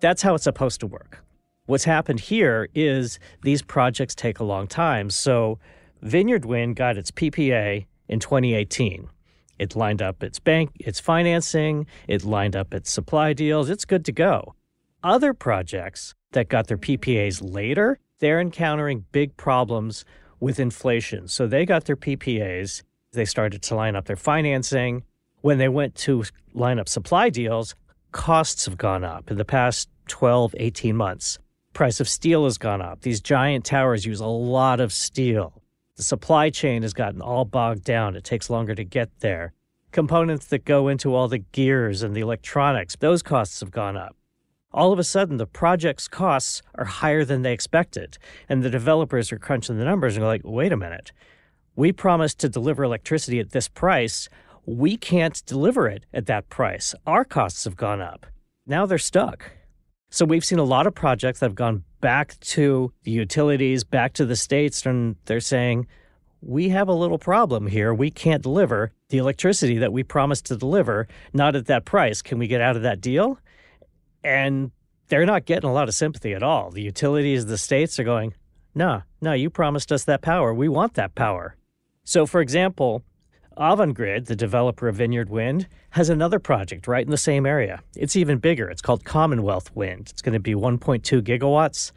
That's 0.00 0.20
how 0.20 0.34
it's 0.34 0.44
supposed 0.44 0.80
to 0.80 0.86
work. 0.86 1.24
What's 1.66 1.84
happened 1.84 2.20
here 2.20 2.68
is 2.74 3.18
these 3.42 3.62
projects 3.62 4.14
take 4.14 4.40
a 4.40 4.44
long 4.44 4.66
time. 4.66 5.08
So 5.10 5.58
Vineyard 6.02 6.44
Wind 6.44 6.76
got 6.76 6.98
its 6.98 7.10
PPA 7.12 7.86
in 8.08 8.18
2018. 8.18 9.08
It 9.58 9.76
lined 9.76 10.02
up 10.02 10.22
its 10.24 10.40
bank, 10.40 10.72
its 10.80 10.98
financing, 10.98 11.86
it 12.08 12.24
lined 12.24 12.56
up 12.56 12.74
its 12.74 12.90
supply 12.90 13.32
deals. 13.32 13.70
It's 13.70 13.84
good 13.84 14.04
to 14.06 14.12
go. 14.12 14.54
Other 15.04 15.32
projects 15.32 16.14
that 16.32 16.48
got 16.48 16.66
their 16.66 16.78
PPAs 16.78 17.40
later, 17.42 18.00
they're 18.22 18.40
encountering 18.40 19.04
big 19.10 19.36
problems 19.36 20.04
with 20.38 20.60
inflation. 20.60 21.26
So 21.26 21.48
they 21.48 21.66
got 21.66 21.86
their 21.86 21.96
PPAs, 21.96 22.84
they 23.10 23.24
started 23.24 23.62
to 23.62 23.74
line 23.74 23.96
up 23.96 24.04
their 24.04 24.16
financing. 24.16 25.02
When 25.40 25.58
they 25.58 25.68
went 25.68 25.96
to 26.06 26.22
line 26.54 26.78
up 26.78 26.88
supply 26.88 27.30
deals, 27.30 27.74
costs 28.12 28.64
have 28.66 28.78
gone 28.78 29.02
up. 29.02 29.28
In 29.28 29.38
the 29.38 29.44
past 29.44 29.88
12, 30.06 30.54
18 30.56 30.96
months. 30.96 31.40
Price 31.72 31.98
of 31.98 32.08
steel 32.08 32.44
has 32.44 32.58
gone 32.58 32.80
up. 32.80 33.00
These 33.00 33.20
giant 33.20 33.64
towers 33.64 34.06
use 34.06 34.20
a 34.20 34.26
lot 34.26 34.78
of 34.78 34.92
steel. 34.92 35.60
The 35.96 36.04
supply 36.04 36.50
chain 36.50 36.82
has 36.82 36.92
gotten 36.92 37.20
all 37.20 37.44
bogged 37.44 37.82
down. 37.82 38.14
It 38.14 38.22
takes 38.22 38.48
longer 38.48 38.76
to 38.76 38.84
get 38.84 39.10
there. 39.18 39.52
Components 39.90 40.46
that 40.46 40.64
go 40.64 40.86
into 40.86 41.12
all 41.12 41.26
the 41.26 41.38
gears 41.38 42.04
and 42.04 42.14
the 42.14 42.20
electronics, 42.20 42.94
those 43.00 43.20
costs 43.20 43.58
have 43.58 43.72
gone 43.72 43.96
up. 43.96 44.14
All 44.72 44.92
of 44.92 44.98
a 44.98 45.04
sudden 45.04 45.36
the 45.36 45.46
project's 45.46 46.08
costs 46.08 46.62
are 46.74 46.84
higher 46.84 47.24
than 47.24 47.42
they 47.42 47.52
expected. 47.52 48.18
And 48.48 48.62
the 48.62 48.70
developers 48.70 49.32
are 49.32 49.38
crunching 49.38 49.78
the 49.78 49.84
numbers 49.84 50.16
and 50.16 50.22
go 50.22 50.26
like, 50.26 50.42
wait 50.44 50.72
a 50.72 50.76
minute. 50.76 51.12
We 51.74 51.92
promised 51.92 52.38
to 52.40 52.48
deliver 52.48 52.84
electricity 52.84 53.38
at 53.40 53.50
this 53.50 53.68
price. 53.68 54.28
We 54.66 54.96
can't 54.96 55.44
deliver 55.46 55.88
it 55.88 56.04
at 56.12 56.26
that 56.26 56.48
price. 56.48 56.94
Our 57.06 57.24
costs 57.24 57.64
have 57.64 57.76
gone 57.76 58.00
up. 58.00 58.26
Now 58.66 58.86
they're 58.86 58.98
stuck. 58.98 59.50
So 60.10 60.24
we've 60.24 60.44
seen 60.44 60.58
a 60.58 60.64
lot 60.64 60.86
of 60.86 60.94
projects 60.94 61.40
that 61.40 61.46
have 61.46 61.54
gone 61.54 61.84
back 62.00 62.38
to 62.40 62.92
the 63.04 63.10
utilities, 63.10 63.84
back 63.84 64.12
to 64.14 64.26
the 64.26 64.36
states, 64.36 64.84
and 64.84 65.16
they're 65.24 65.40
saying, 65.40 65.86
we 66.42 66.68
have 66.70 66.88
a 66.88 66.92
little 66.92 67.18
problem 67.18 67.66
here. 67.68 67.94
We 67.94 68.10
can't 68.10 68.42
deliver 68.42 68.92
the 69.08 69.18
electricity 69.18 69.78
that 69.78 69.92
we 69.92 70.02
promised 70.02 70.46
to 70.46 70.56
deliver, 70.56 71.06
not 71.32 71.56
at 71.56 71.66
that 71.66 71.84
price. 71.84 72.20
Can 72.20 72.38
we 72.38 72.48
get 72.48 72.60
out 72.60 72.76
of 72.76 72.82
that 72.82 73.00
deal? 73.00 73.38
And 74.24 74.70
they're 75.08 75.26
not 75.26 75.44
getting 75.44 75.68
a 75.68 75.72
lot 75.72 75.88
of 75.88 75.94
sympathy 75.94 76.32
at 76.32 76.42
all. 76.42 76.70
The 76.70 76.82
utilities, 76.82 77.46
the 77.46 77.58
states 77.58 77.98
are 77.98 78.04
going, 78.04 78.34
no, 78.74 79.02
no, 79.20 79.32
you 79.32 79.50
promised 79.50 79.92
us 79.92 80.04
that 80.04 80.22
power. 80.22 80.54
We 80.54 80.68
want 80.68 80.94
that 80.94 81.14
power. 81.14 81.56
So, 82.04 82.26
for 82.26 82.40
example, 82.40 83.02
Avangrid, 83.56 84.26
the 84.26 84.36
developer 84.36 84.88
of 84.88 84.96
Vineyard 84.96 85.28
Wind, 85.28 85.68
has 85.90 86.08
another 86.08 86.38
project 86.38 86.88
right 86.88 87.04
in 87.04 87.10
the 87.10 87.18
same 87.18 87.44
area. 87.44 87.82
It's 87.94 88.16
even 88.16 88.38
bigger. 88.38 88.68
It's 88.70 88.82
called 88.82 89.04
Commonwealth 89.04 89.74
Wind. 89.74 90.08
It's 90.10 90.22
going 90.22 90.32
to 90.32 90.40
be 90.40 90.54
1.2 90.54 91.20
gigawatts, 91.20 91.92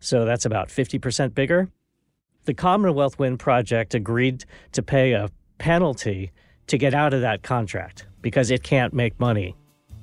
so 0.00 0.24
that's 0.24 0.44
about 0.44 0.68
50% 0.68 1.34
bigger. 1.34 1.70
The 2.44 2.54
Commonwealth 2.54 3.18
Wind 3.18 3.38
project 3.38 3.94
agreed 3.94 4.44
to 4.72 4.82
pay 4.82 5.12
a 5.12 5.30
penalty 5.58 6.32
to 6.66 6.78
get 6.78 6.94
out 6.94 7.14
of 7.14 7.22
that 7.22 7.42
contract 7.42 8.06
because 8.20 8.50
it 8.50 8.62
can't 8.62 8.92
make 8.92 9.18
money 9.18 9.56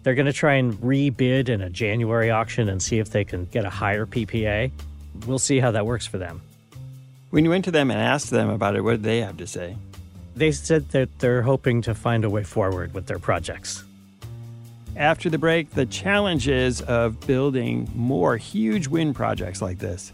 they're 0.06 0.14
going 0.14 0.28
to 0.28 0.34
try 0.34 0.54
and 0.54 0.76
rebid 0.76 1.50
in 1.50 1.62
a 1.62 1.70
January 1.70 2.30
auction 2.30 2.70
and 2.70 2.82
see 2.82 3.00
if 3.00 3.10
they 3.10 3.24
can 3.24 3.46
get 3.46 3.66
a 3.66 3.72
higher 3.72 4.06
PPA. 4.06 4.70
We'll 5.26 5.40
see 5.40 5.60
how 5.60 5.72
that 5.72 5.88
works 5.88 6.06
for 6.06 6.20
them. 6.20 6.44
When 7.32 7.44
you 7.44 7.50
went 7.50 7.66
to 7.66 7.72
them 7.72 7.90
and 7.90 8.00
asked 8.00 8.30
them 8.30 8.52
about 8.52 8.76
it, 8.76 8.82
what 8.82 8.92
did 8.92 9.04
they 9.04 9.22
have 9.22 9.38
to 9.38 9.48
say? 9.48 9.78
They 10.36 10.52
said 10.52 10.90
that 10.90 11.18
they're 11.18 11.42
hoping 11.42 11.82
to 11.82 11.96
find 11.96 12.24
a 12.24 12.30
way 12.30 12.44
forward 12.44 12.94
with 12.94 13.08
their 13.08 13.18
projects. 13.18 13.84
After 14.96 15.28
the 15.28 15.40
break, 15.40 15.72
the 15.72 15.88
challenges 15.88 16.82
of 16.82 17.20
building 17.26 17.90
more 17.96 18.38
huge 18.38 18.88
wind 18.88 19.16
projects 19.16 19.60
like 19.60 19.80
this. 19.80 20.14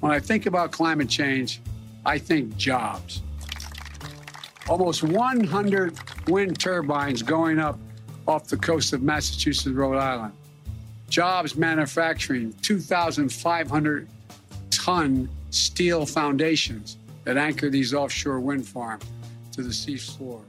When 0.00 0.12
I 0.12 0.18
think 0.18 0.46
about 0.46 0.72
climate 0.72 1.08
change, 1.08 1.60
I 2.04 2.18
think 2.18 2.56
jobs. 2.56 3.22
Almost 4.68 5.02
100 5.02 5.98
wind 6.28 6.58
turbines 6.58 7.22
going 7.22 7.58
up 7.58 7.78
off 8.26 8.46
the 8.46 8.56
coast 8.56 8.92
of 8.92 9.02
Massachusetts, 9.02 9.74
Rhode 9.74 9.98
Island. 9.98 10.32
Jobs 11.08 11.56
manufacturing 11.56 12.54
2,500 12.62 14.08
ton 14.70 15.28
steel 15.50 16.06
foundations 16.06 16.96
that 17.24 17.36
anchor 17.36 17.68
these 17.68 17.92
offshore 17.92 18.40
wind 18.40 18.66
farms 18.66 19.04
to 19.52 19.62
the 19.62 19.72
sea 19.72 19.96
floor. 19.96 20.40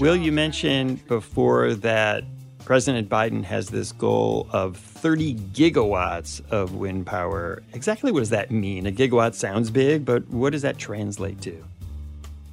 Will, 0.00 0.16
you 0.16 0.32
mentioned 0.32 1.06
before 1.06 1.74
that 1.74 2.24
President 2.66 3.08
Biden 3.08 3.44
has 3.44 3.68
this 3.68 3.92
goal 3.92 4.48
of 4.50 4.76
30 4.76 5.36
gigawatts 5.36 6.42
of 6.50 6.74
wind 6.74 7.06
power. 7.06 7.62
Exactly 7.72 8.10
what 8.10 8.18
does 8.18 8.30
that 8.30 8.50
mean? 8.50 8.86
A 8.86 8.92
gigawatt 8.92 9.34
sounds 9.34 9.70
big, 9.70 10.04
but 10.04 10.28
what 10.30 10.50
does 10.50 10.62
that 10.62 10.76
translate 10.76 11.40
to? 11.42 11.64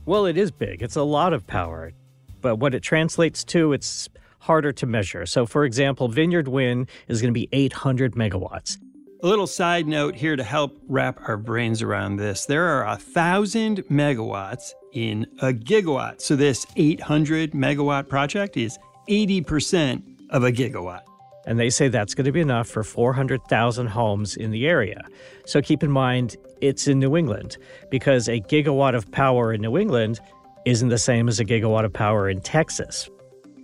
Well, 0.06 0.28
it 0.28 0.38
is 0.38 0.52
big. 0.52 0.84
It's 0.84 0.96
a 0.96 1.02
lot 1.02 1.34
of 1.34 1.48
power. 1.48 1.94
But 2.42 2.58
what 2.58 2.76
it 2.76 2.82
translates 2.82 3.44
to, 3.46 3.74
it's 3.74 4.08
harder 4.38 4.72
to 4.74 4.86
measure. 4.86 5.26
So, 5.26 5.48
for 5.48 5.66
example, 5.66 6.08
Vineyard 6.10 6.48
Wind 6.48 6.90
is 7.08 7.20
going 7.20 7.34
to 7.34 7.40
be 7.40 7.50
800 7.52 8.14
megawatts. 8.14 8.78
A 9.24 9.28
little 9.28 9.48
side 9.48 9.88
note 9.88 10.14
here 10.14 10.36
to 10.36 10.44
help 10.44 10.78
wrap 10.88 11.28
our 11.28 11.38
brains 11.38 11.82
around 11.82 12.18
this. 12.18 12.46
There 12.46 12.66
are 12.66 12.86
a 12.86 12.98
thousand 12.98 13.78
megawatts 13.86 14.74
in 14.92 15.26
a 15.42 15.54
gigawatt. 15.54 16.22
So 16.22 16.36
this 16.36 16.68
800 16.76 17.54
megawatt 17.54 18.08
project 18.08 18.58
is 18.58 18.78
80% 19.08 20.02
of 20.30 20.44
a 20.44 20.52
gigawatt. 20.52 21.02
And 21.46 21.60
they 21.60 21.70
say 21.70 21.90
that's 21.90 22.14
going 22.14 22.26
to 22.26 22.32
be 22.32 22.40
enough 22.40 22.68
for 22.68 22.84
400,000 22.84 23.88
homes 23.88 24.38
in 24.38 24.52
the 24.52 24.66
area. 24.68 25.02
So 25.46 25.62
keep 25.62 25.84
in 25.84 25.92
mind, 25.92 26.38
it's 26.62 26.88
in 26.88 27.00
New 27.00 27.18
England 27.18 27.58
because 27.90 28.30
a 28.30 28.40
gigawatt 28.40 28.96
of 28.96 29.12
power 29.12 29.52
in 29.52 29.62
New 29.62 29.78
England 29.78 30.20
isn't 30.66 30.90
the 30.90 30.98
same 30.98 31.28
as 31.28 31.40
a 31.40 31.46
gigawatt 31.46 31.84
of 31.84 31.92
power 31.92 32.30
in 32.30 32.40
Texas. 32.40 33.10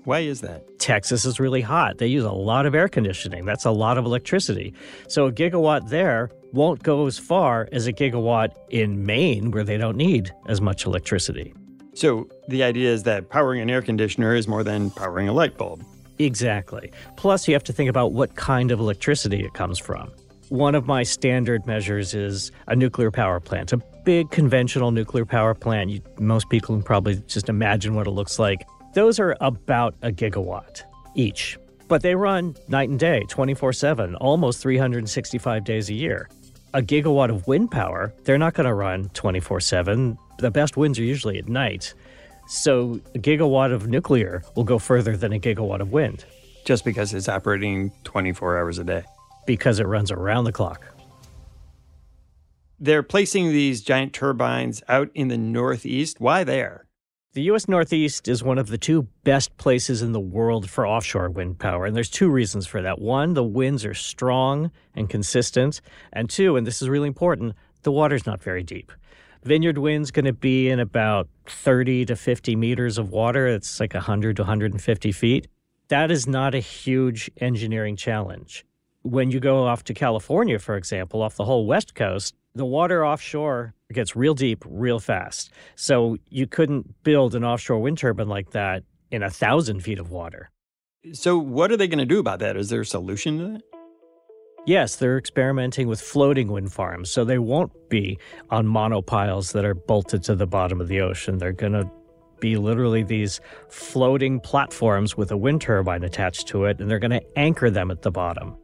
Why 0.04 0.20
is 0.20 0.42
that? 0.42 0.80
Texas 0.80 1.24
is 1.24 1.40
really 1.40 1.62
hot. 1.62 1.98
They 2.00 2.08
use 2.08 2.24
a 2.24 2.32
lot 2.32 2.66
of 2.66 2.74
air 2.74 2.90
conditioning. 2.90 3.46
That's 3.46 3.66
a 3.66 3.72
lot 3.72 3.98
of 3.98 4.06
electricity. 4.06 4.74
So 5.08 5.28
a 5.28 5.32
gigawatt 5.32 5.90
there 5.90 6.30
won't 6.52 6.84
go 6.84 7.06
as 7.06 7.18
far 7.18 7.70
as 7.72 7.86
a 7.86 7.94
gigawatt 7.94 8.50
in 8.70 9.06
Maine, 9.06 9.52
where 9.52 9.64
they 9.64 9.78
don't 9.78 9.98
need 9.98 10.32
as 10.48 10.62
much 10.62 10.86
electricity. 10.86 11.54
So 12.00 12.30
the 12.48 12.64
idea 12.64 12.94
is 12.94 13.04
that 13.04 13.28
powering 13.28 13.60
an 13.60 13.70
air 13.70 13.82
conditioner 13.82 14.34
is 14.34 14.48
more 14.48 14.64
than 14.64 14.90
powering 14.90 15.28
a 15.28 15.34
light 15.34 15.58
bulb. 15.58 15.84
Exactly. 16.18 16.94
Plus, 17.18 17.46
you 17.46 17.54
have 17.54 17.64
to 17.66 17.74
think 17.74 17.90
about 17.90 18.14
what 18.14 18.36
kind 18.36 18.72
of 18.72 18.80
electricity 18.80 19.44
it 19.44 19.54
comes 19.54 19.78
from. 19.78 20.10
One 20.48 20.76
of 20.76 20.88
my 20.88 21.04
standard 21.04 21.68
measures 21.68 22.14
is 22.14 22.54
a 22.68 22.76
nuclear 22.76 23.12
power 23.12 23.42
plant, 23.42 23.74
a 23.74 23.82
big 24.06 24.32
conventional 24.32 24.92
nuclear 24.92 25.26
power 25.26 25.54
plant. 25.54 25.90
You, 25.90 26.02
most 26.22 26.50
people 26.50 26.74
can 26.74 26.84
probably 26.84 27.22
just 27.28 27.50
imagine 27.50 27.96
what 27.96 28.08
it 28.08 28.12
looks 28.12 28.40
like. 28.40 28.66
Those 28.94 29.20
are 29.20 29.36
about 29.42 29.94
a 30.02 30.10
gigawatt 30.10 30.84
each, 31.16 31.60
but 31.90 32.02
they 32.02 32.16
run 32.16 32.56
night 32.70 32.88
and 32.88 32.98
day, 32.98 33.26
24 33.28 33.74
7, 33.74 34.16
almost 34.16 34.62
365 34.62 35.66
days 35.66 35.90
a 35.90 35.94
year. 35.94 36.30
A 36.74 36.82
gigawatt 36.82 37.30
of 37.30 37.46
wind 37.46 37.72
power, 37.72 38.14
they're 38.24 38.38
not 38.38 38.54
going 38.54 38.68
to 38.68 38.74
run 38.74 39.10
24 39.10 39.60
7 39.60 40.18
the 40.40 40.52
best 40.52 40.78
winds 40.78 40.98
are 41.00 41.04
usually 41.04 41.38
at 41.38 41.48
night. 41.48 41.94
So 42.48 43.00
a 43.14 43.20
gigawatt 43.20 43.72
of 43.72 43.88
nuclear 43.88 44.44
will 44.56 44.64
go 44.64 44.80
further 44.80 45.16
than 45.16 45.34
a 45.34 45.40
gigawatt 45.40 45.82
of 45.82 45.92
wind. 45.92 46.26
Just 46.66 46.84
because 46.84 47.14
it's 47.14 47.30
operating 47.30 47.92
24 48.04 48.58
hours 48.58 48.80
a 48.80 48.84
day. 48.84 49.04
Because 49.46 49.80
it 49.80 49.86
runs 49.86 50.12
around 50.12 50.46
the 50.46 50.52
clock. 50.52 50.86
They're 52.80 53.04
placing 53.04 53.50
these 53.50 53.82
giant 53.82 54.14
turbines 54.14 54.82
out 54.88 55.10
in 55.14 55.28
the 55.28 55.38
Northeast. 55.38 56.20
Why 56.20 56.44
there? 56.44 56.86
The 57.34 57.44
U.S. 57.44 57.68
Northeast 57.68 58.28
is 58.28 58.44
one 58.44 58.58
of 58.58 58.70
the 58.70 58.78
two 58.78 59.04
best 59.24 59.56
places 59.58 60.02
in 60.02 60.14
the 60.14 60.20
world 60.20 60.68
for 60.68 60.88
offshore 60.88 61.30
wind 61.30 61.60
power. 61.60 61.86
And 61.86 61.96
there's 61.96 62.10
two 62.10 62.30
reasons 62.30 62.66
for 62.66 62.82
that. 62.82 63.00
One, 63.00 63.36
the 63.36 63.44
winds 63.44 63.86
are 63.86 63.94
strong 63.94 64.72
and 64.96 65.08
consistent. 65.08 65.82
And 66.12 66.28
two, 66.28 66.56
and 66.56 66.66
this 66.66 66.82
is 66.82 66.90
really 66.90 67.08
important, 67.08 67.54
the 67.84 67.92
water's 67.92 68.26
not 68.26 68.42
very 68.42 68.64
deep. 68.64 68.92
Vineyard 69.44 69.78
Wind's 69.78 70.12
going 70.12 70.26
to 70.26 70.34
be 70.34 70.70
in 70.70 70.80
about 70.80 71.28
30 71.46 72.06
to 72.06 72.16
50 72.16 72.56
meters 72.56 72.98
of 72.98 73.10
water. 73.10 73.48
It's 73.48 73.80
like 73.80 73.94
100 73.94 74.36
to 74.38 74.42
150 74.44 75.12
feet. 75.12 75.48
That 75.88 76.12
is 76.12 76.28
not 76.28 76.54
a 76.54 76.60
huge 76.60 77.32
engineering 77.38 77.96
challenge. 77.96 78.66
When 79.04 79.32
you 79.32 79.40
go 79.40 79.66
off 79.66 79.84
to 79.86 79.94
California, 79.94 80.60
for 80.60 80.76
example, 80.76 81.22
off 81.22 81.36
the 81.36 81.46
whole 81.46 81.66
West 81.66 81.96
Coast, 81.96 82.36
the 82.54 82.66
water 82.66 83.06
offshore 83.06 83.74
gets 83.94 84.16
real 84.16 84.34
deep 84.34 84.64
real 84.68 85.00
fast. 85.00 85.52
So 85.76 86.18
you 86.30 86.46
couldn't 86.46 87.04
build 87.04 87.34
an 87.34 87.44
offshore 87.44 87.80
wind 87.80 87.98
turbine 87.98 88.28
like 88.28 88.52
that 88.52 88.84
in 89.10 89.24
a 89.24 89.30
thousand 89.30 89.82
feet 89.82 90.00
of 90.00 90.12
water. 90.12 90.52
So, 91.14 91.38
what 91.38 91.72
are 91.72 91.78
they 91.78 91.88
going 91.88 92.00
to 92.00 92.06
do 92.06 92.20
about 92.20 92.40
that? 92.40 92.58
Is 92.58 92.70
there 92.70 92.82
a 92.82 92.86
solution 92.86 93.38
to 93.38 93.48
that? 93.54 93.62
Yes, 94.70 94.98
they're 94.98 95.18
experimenting 95.18 95.88
with 95.88 96.00
floating 96.00 96.50
wind 96.50 96.72
farms. 96.72 97.10
So 97.10 97.26
they 97.26 97.40
won't 97.40 97.72
be 97.90 98.20
on 98.52 98.68
monopiles 98.68 99.52
that 99.54 99.66
are 99.66 99.74
bolted 99.74 100.22
to 100.26 100.36
the 100.36 100.46
bottom 100.46 100.80
of 100.80 100.88
the 100.88 101.02
ocean. 101.02 101.40
They're 101.40 101.52
going 101.52 101.74
to 101.74 101.90
be 102.40 102.56
literally 102.56 103.02
these 103.02 103.42
floating 103.70 104.40
platforms 104.40 105.18
with 105.18 105.32
a 105.32 105.38
wind 105.38 105.62
turbine 105.62 106.04
attached 106.04 106.46
to 106.50 106.66
it, 106.66 106.80
and 106.80 106.88
they're 106.88 107.00
going 107.00 107.20
to 107.20 107.24
anchor 107.36 107.72
them 107.72 107.90
at 107.90 108.04
the 108.04 108.12
bottom. 108.12 108.56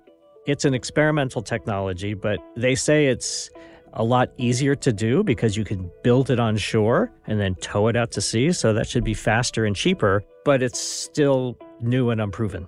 It's 0.45 0.63
an 0.63 0.75
experimental 0.75 1.41
technology, 1.41 2.13
but 2.13 2.37
they 2.55 2.75
say 2.75 3.07
it's 3.07 3.49
a 3.93 4.03
lot 4.03 4.29
easier 4.37 4.75
to 4.75 4.93
do 4.93 5.23
because 5.23 5.57
you 5.57 5.63
can 5.65 5.89
build 6.03 6.29
it 6.29 6.39
on 6.39 6.55
shore 6.55 7.11
and 7.25 7.39
then 7.39 7.55
tow 7.55 7.87
it 7.87 7.95
out 7.95 8.11
to 8.11 8.21
sea. 8.21 8.51
So 8.51 8.73
that 8.73 8.87
should 8.87 9.03
be 9.03 9.15
faster 9.15 9.65
and 9.65 9.75
cheaper, 9.75 10.23
but 10.43 10.61
it's 10.61 10.79
still 10.79 11.57
new 11.81 12.11
and 12.11 12.21
unproven. 12.21 12.67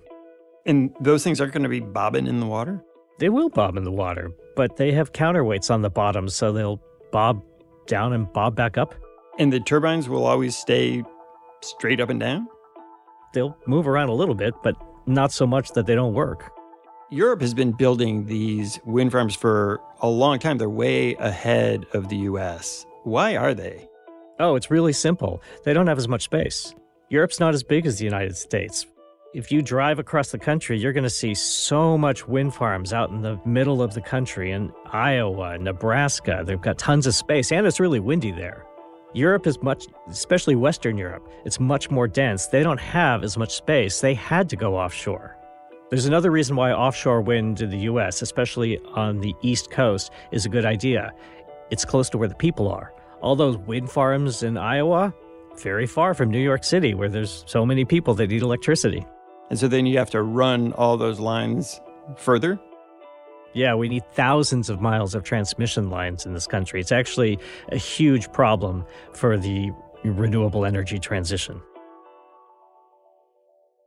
And 0.65 0.89
those 1.00 1.24
things 1.24 1.39
aren't 1.39 1.53
going 1.53 1.62
to 1.62 1.70
be 1.70 1.82
bobbing 1.82 2.25
in 2.25 2.39
the 2.39 2.48
water? 2.48 2.84
They 3.20 3.30
will 3.30 3.50
bob 3.50 3.78
in 3.78 3.84
the 3.84 3.92
water, 3.92 4.32
but 4.56 4.78
they 4.78 4.92
have 4.92 5.12
counterweights 5.12 5.72
on 5.72 5.82
the 5.82 5.90
bottom, 5.90 6.30
so 6.30 6.52
they'll 6.52 6.82
bob 7.12 7.44
down 7.88 8.14
and 8.14 8.32
bob 8.32 8.56
back 8.56 8.78
up. 8.78 8.94
And 9.40 9.52
the 9.52 9.60
turbines 9.60 10.08
will 10.08 10.26
always 10.26 10.56
stay 10.56 11.04
straight 11.62 12.00
up 12.00 12.10
and 12.10 12.20
down? 12.20 12.48
They'll 13.34 13.58
move 13.66 13.88
around 13.88 14.10
a 14.10 14.14
little 14.14 14.36
bit, 14.36 14.54
but 14.64 14.76
not 15.06 15.32
so 15.32 15.48
much 15.48 15.72
that 15.72 15.86
they 15.86 15.96
don't 15.96 16.14
work. 16.14 16.52
Europe 17.10 17.42
has 17.42 17.54
been 17.54 17.72
building 17.72 18.26
these 18.26 18.80
wind 18.86 19.12
farms 19.12 19.36
for 19.36 19.80
a 20.02 20.10
long 20.10 20.40
time. 20.40 20.58
They're 20.58 20.70
way 20.70 21.16
ahead 21.16 21.86
of 21.94 22.10
the 22.10 22.18
US. 22.18 22.86
Why 23.04 23.38
are 23.38 23.54
they? 23.54 23.88
Oh, 24.40 24.56
it's 24.56 24.70
really 24.70 24.94
simple. 24.94 25.42
They 25.64 25.74
don't 25.74 25.88
have 25.88 25.98
as 25.98 26.08
much 26.08 26.24
space. 26.24 26.76
Europe's 27.10 27.40
not 27.40 27.54
as 27.54 27.64
big 27.64 27.86
as 27.86 27.98
the 27.98 28.06
United 28.06 28.36
States. 28.36 28.86
If 29.38 29.51
you 29.51 29.62
drive 29.62 30.00
across 30.00 30.32
the 30.32 30.39
country, 30.39 30.79
you're 30.79 30.94
going 30.94 31.03
to 31.03 31.12
see 31.12 31.36
so 31.36 31.96
much 31.96 32.27
wind 32.27 32.56
farms 32.56 32.91
out 32.91 33.12
in 33.12 33.22
the 33.22 33.39
middle 33.46 33.84
of 33.84 33.94
the 33.94 34.01
country 34.01 34.50
in 34.50 34.74
Iowa, 34.91 35.60
Nebraska. 35.60 36.41
They've 36.44 36.60
got 36.60 36.79
tons 36.79 37.06
of 37.06 37.13
space, 37.13 37.51
and 37.51 37.67
it's 37.67 37.79
really 37.79 38.00
windy 38.00 38.32
there. 38.32 38.65
Europe 39.13 39.46
is 39.46 39.62
much, 39.62 39.86
especially 40.10 40.56
Western 40.56 40.98
Europe, 40.98 41.29
it's 41.46 41.60
much 41.60 41.91
more 41.91 42.08
dense. 42.08 42.48
They 42.48 42.63
don't 42.63 42.79
have 42.79 43.24
as 43.24 43.38
much 43.38 43.53
space. 43.53 44.01
They 44.01 44.15
had 44.15 44.50
to 44.50 44.56
go 44.56 44.75
offshore. 44.75 45.38
There's 45.91 46.08
another 46.08 46.32
reason 46.32 46.56
why 46.56 46.72
offshore 46.72 47.22
wind 47.22 47.62
in 47.62 47.70
the 47.70 47.82
US, 47.91 48.24
especially 48.24 48.79
on 48.96 49.20
the 49.20 49.36
East 49.44 49.70
Coast, 49.70 50.10
is 50.32 50.48
a 50.48 50.50
good 50.50 50.65
idea. 50.65 51.13
It's 51.70 51.86
close 51.86 52.10
to 52.10 52.17
where 52.17 52.27
the 52.27 52.34
people 52.34 52.67
are. 52.70 52.91
All 53.22 53.36
those 53.36 53.58
wind 53.58 53.91
farms 53.91 54.41
in 54.41 54.58
Iowa, 54.58 55.13
very 55.62 55.86
far 55.86 56.15
from 56.15 56.32
New 56.32 56.41
York 56.41 56.63
City, 56.63 56.96
where 56.96 57.08
there's 57.08 57.44
so 57.46 57.67
many 57.67 57.86
people 57.86 58.15
that 58.15 58.32
need 58.32 58.41
electricity. 58.41 59.06
And 59.50 59.58
so 59.58 59.68
then 59.68 59.86
you 59.86 59.98
have 59.98 60.10
to 60.12 60.22
run 60.22 60.74
all 60.74 60.98
those 60.98 61.20
lines 61.20 61.80
further? 62.18 62.60
Yeah, 63.54 63.75
we 63.75 63.89
need 63.89 64.04
thousands 64.13 64.70
of 64.70 64.82
miles 64.82 65.16
of 65.16 65.24
transmission 65.24 65.89
lines 65.89 66.25
in 66.25 66.34
this 66.34 66.48
country. 66.48 66.80
It's 66.80 66.92
actually 66.92 67.39
a 67.72 67.77
huge 67.77 68.32
problem 68.32 68.86
for 69.13 69.38
the 69.38 69.72
renewable 70.04 70.65
energy 70.65 71.00
transition. 71.00 71.62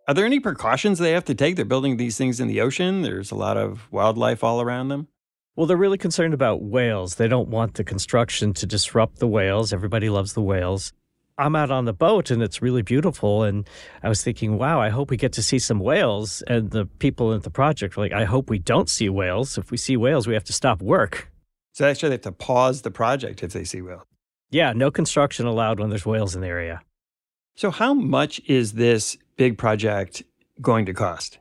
Are 0.08 0.14
there 0.14 0.26
any 0.26 0.40
precautions 0.40 0.98
they 0.98 1.12
have 1.12 1.26
to 1.26 1.34
take? 1.34 1.54
They're 1.54 1.64
building 1.64 1.96
these 1.96 2.18
things 2.18 2.40
in 2.40 2.48
the 2.48 2.62
ocean. 2.62 3.02
There's 3.02 3.30
a 3.30 3.36
lot 3.36 3.56
of 3.56 3.86
wildlife 3.92 4.42
all 4.42 4.60
around 4.60 4.88
them. 4.88 5.06
Well, 5.54 5.66
they're 5.66 5.76
really 5.76 5.98
concerned 5.98 6.34
about 6.34 6.62
whales. 6.62 7.16
They 7.16 7.28
don't 7.28 7.48
want 7.48 7.74
the 7.74 7.84
construction 7.84 8.52
to 8.54 8.66
disrupt 8.66 9.18
the 9.18 9.28
whales. 9.28 9.72
Everybody 9.72 10.08
loves 10.08 10.32
the 10.32 10.42
whales. 10.42 10.92
I'm 11.40 11.56
out 11.56 11.70
on 11.70 11.86
the 11.86 11.94
boat 11.94 12.30
and 12.30 12.42
it's 12.42 12.60
really 12.60 12.82
beautiful. 12.82 13.42
And 13.44 13.66
I 14.02 14.08
was 14.08 14.22
thinking, 14.22 14.58
wow, 14.58 14.80
I 14.80 14.90
hope 14.90 15.10
we 15.10 15.16
get 15.16 15.32
to 15.32 15.42
see 15.42 15.58
some 15.58 15.80
whales. 15.80 16.42
And 16.46 16.70
the 16.70 16.84
people 16.84 17.32
at 17.32 17.44
the 17.44 17.50
project 17.50 17.96
were 17.96 18.04
like, 18.04 18.12
I 18.12 18.24
hope 18.24 18.50
we 18.50 18.58
don't 18.58 18.90
see 18.90 19.08
whales. 19.08 19.56
If 19.56 19.70
we 19.70 19.78
see 19.78 19.96
whales, 19.96 20.26
we 20.26 20.34
have 20.34 20.44
to 20.44 20.52
stop 20.52 20.82
work. 20.82 21.32
So 21.72 21.88
actually, 21.88 22.10
they 22.10 22.14
have 22.14 22.22
to 22.22 22.32
pause 22.32 22.82
the 22.82 22.90
project 22.90 23.42
if 23.42 23.52
they 23.52 23.64
see 23.64 23.80
whales. 23.80 24.02
Yeah, 24.50 24.72
no 24.72 24.90
construction 24.90 25.46
allowed 25.46 25.80
when 25.80 25.88
there's 25.88 26.04
whales 26.04 26.34
in 26.34 26.42
the 26.42 26.48
area. 26.48 26.82
So, 27.54 27.70
how 27.70 27.94
much 27.94 28.40
is 28.46 28.72
this 28.72 29.16
big 29.36 29.56
project 29.56 30.22
going 30.60 30.86
to 30.86 30.92
cost? 30.92 31.38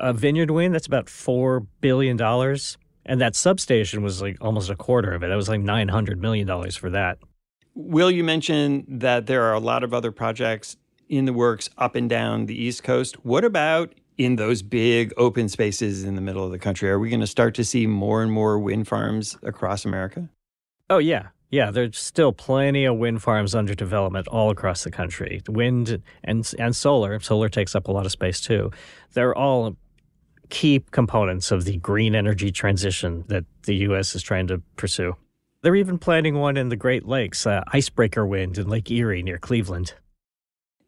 A 0.00 0.12
vineyard 0.12 0.50
wind, 0.50 0.74
that's 0.74 0.86
about 0.86 1.06
$4 1.06 1.66
billion. 1.80 2.20
And 3.04 3.20
that 3.20 3.34
substation 3.34 4.02
was 4.02 4.22
like 4.22 4.36
almost 4.40 4.70
a 4.70 4.76
quarter 4.76 5.12
of 5.12 5.22
it. 5.22 5.28
That 5.28 5.36
was 5.36 5.48
like 5.48 5.60
$900 5.60 6.18
million 6.18 6.70
for 6.70 6.90
that. 6.90 7.18
Will, 7.74 8.10
you 8.10 8.24
mentioned 8.24 8.84
that 8.88 9.26
there 9.26 9.44
are 9.44 9.54
a 9.54 9.60
lot 9.60 9.82
of 9.82 9.94
other 9.94 10.12
projects 10.12 10.76
in 11.08 11.24
the 11.24 11.32
works 11.32 11.68
up 11.78 11.94
and 11.94 12.08
down 12.08 12.46
the 12.46 12.60
East 12.60 12.82
Coast. 12.82 13.24
What 13.24 13.44
about 13.44 13.94
in 14.18 14.36
those 14.36 14.62
big 14.62 15.12
open 15.16 15.48
spaces 15.48 16.04
in 16.04 16.14
the 16.14 16.20
middle 16.20 16.44
of 16.44 16.52
the 16.52 16.58
country? 16.58 16.90
Are 16.90 16.98
we 16.98 17.08
going 17.08 17.20
to 17.20 17.26
start 17.26 17.54
to 17.56 17.64
see 17.64 17.86
more 17.86 18.22
and 18.22 18.30
more 18.30 18.58
wind 18.58 18.88
farms 18.88 19.36
across 19.42 19.84
America? 19.84 20.28
Oh, 20.90 20.98
yeah. 20.98 21.28
Yeah, 21.50 21.70
there's 21.70 21.98
still 21.98 22.32
plenty 22.32 22.86
of 22.86 22.96
wind 22.96 23.22
farms 23.22 23.54
under 23.54 23.74
development 23.74 24.26
all 24.28 24.50
across 24.50 24.84
the 24.84 24.90
country. 24.90 25.42
Wind 25.48 26.02
and 26.24 26.50
and 26.58 26.74
solar. 26.74 27.20
Solar 27.20 27.50
takes 27.50 27.74
up 27.74 27.88
a 27.88 27.92
lot 27.92 28.06
of 28.06 28.12
space 28.12 28.40
too. 28.40 28.70
They're 29.12 29.36
all 29.36 29.76
key 30.48 30.82
components 30.92 31.50
of 31.50 31.66
the 31.66 31.76
green 31.76 32.14
energy 32.14 32.50
transition 32.52 33.24
that 33.28 33.44
the 33.64 33.74
U.S. 33.86 34.14
is 34.14 34.22
trying 34.22 34.46
to 34.46 34.62
pursue. 34.76 35.14
They're 35.62 35.76
even 35.76 35.98
planning 35.98 36.34
one 36.34 36.56
in 36.56 36.70
the 36.70 36.76
Great 36.76 37.06
Lakes, 37.06 37.46
uh, 37.46 37.62
icebreaker 37.68 38.26
wind 38.26 38.58
in 38.58 38.68
Lake 38.68 38.90
Erie 38.90 39.22
near 39.22 39.38
Cleveland. 39.38 39.94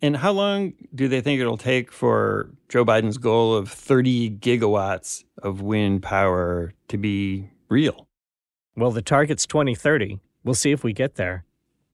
And 0.03 0.17
how 0.17 0.33
long 0.33 0.75
do 0.95 1.07
they 1.09 1.21
think 1.21 1.41
it'll 1.41 1.57
take 1.57 1.93
for 1.93 2.51
Joe 2.69 2.85
Biden's 2.85 3.17
goal 3.17 3.55
of 3.55 3.71
30 3.71 4.31
gigawatts 4.33 5.25
of 5.43 5.63
wind 5.63 6.03
power 6.03 6.75
to 6.89 6.99
be 6.99 7.49
real? 7.69 8.09
Well, 8.77 8.91
the 8.91 9.01
target's 9.01 9.47
2030. 9.47 10.19
We'll 10.43 10.55
see 10.55 10.73
if 10.73 10.83
we 10.83 10.93
get 10.93 11.15
there. 11.15 11.45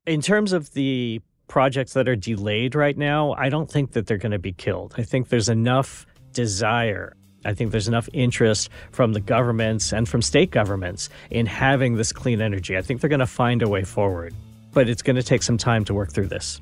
In 0.07 0.23
terms 0.23 0.55
of 0.55 0.73
the 0.73 1.21
projects 1.47 1.93
that 1.93 2.09
are 2.09 2.17
delayed 2.17 2.75
right 2.75 2.97
now, 2.97 3.35
I 3.35 3.51
don't 3.51 3.71
think 3.71 3.93
that 3.93 4.07
they're 4.07 4.17
going 4.17 4.33
to 4.33 4.39
be 4.39 4.53
killed. 4.53 4.95
I 4.97 5.03
think 5.03 5.29
there's 5.29 5.51
enough 5.51 6.07
desire. 6.33 7.15
I 7.45 7.55
think 7.55 7.71
there's 7.71 7.89
enough 7.89 8.09
interest 8.13 8.69
from 8.93 9.13
the 9.13 9.21
governments 9.21 9.93
and 9.93 10.09
from 10.09 10.21
state 10.23 10.51
governments 10.51 11.09
in 11.31 11.47
having 11.47 11.97
this 11.97 12.13
clean 12.13 12.41
energy. 12.41 12.77
I 12.77 12.83
think 12.83 13.01
they're 13.01 13.09
going 13.09 13.21
to 13.21 13.27
find 13.27 13.63
a 13.63 13.69
way 13.69 13.85
forward, 13.85 14.35
but 14.73 14.89
it's 14.89 15.03
going 15.03 15.17
to 15.17 15.23
take 15.23 15.43
some 15.43 15.57
time 15.57 15.85
to 15.87 15.95
work 15.95 16.13
through 16.13 16.27
this. 16.27 16.61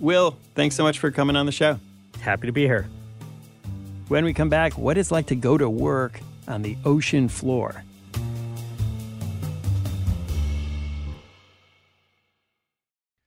Will, 0.00 0.36
thanks 0.54 0.76
so 0.76 0.82
much 0.82 0.98
for 0.98 1.10
coming 1.10 1.36
on 1.36 1.46
the 1.46 1.52
show. 1.52 1.80
Happy 2.20 2.46
to 2.46 2.52
be 2.52 2.64
here. 2.64 2.86
When 4.08 4.24
we 4.24 4.32
come 4.32 4.48
back, 4.48 4.76
what 4.76 4.98
it's 4.98 5.10
like 5.10 5.26
to 5.26 5.34
go 5.34 5.58
to 5.58 5.68
work 5.68 6.20
on 6.46 6.62
the 6.62 6.76
ocean 6.84 7.28
floor. 7.28 7.84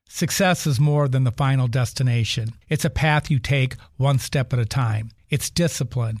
Success 0.08 0.66
is 0.68 0.78
more 0.78 1.08
than 1.08 1.24
the 1.24 1.32
final 1.32 1.66
destination. 1.66 2.52
It's 2.68 2.84
a 2.84 2.90
path 2.90 3.30
you 3.30 3.40
take 3.40 3.74
one 3.96 4.18
step 4.20 4.52
at 4.52 4.58
a 4.60 4.64
time. 4.64 5.10
It's 5.30 5.50
discipline, 5.50 6.20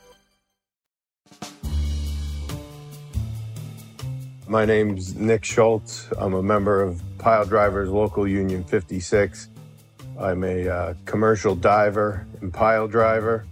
My 4.51 4.65
name's 4.65 5.15
Nick 5.15 5.45
Schulz. 5.45 6.09
I'm 6.17 6.33
a 6.33 6.43
member 6.43 6.81
of 6.81 7.01
Pile 7.19 7.45
Drivers 7.45 7.87
Local 7.87 8.27
Union 8.27 8.65
56. 8.65 9.47
I'm 10.19 10.43
a 10.43 10.67
uh, 10.67 10.93
commercial 11.05 11.55
diver 11.55 12.27
and 12.41 12.53
pile 12.53 12.85
driver, 12.85 13.45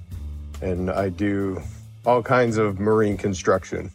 and 0.61 0.91
I 0.91 1.07
do 1.07 1.61
all 2.05 2.21
kinds 2.21 2.57
of 2.57 2.81
marine 2.81 3.15
construction. 3.15 3.89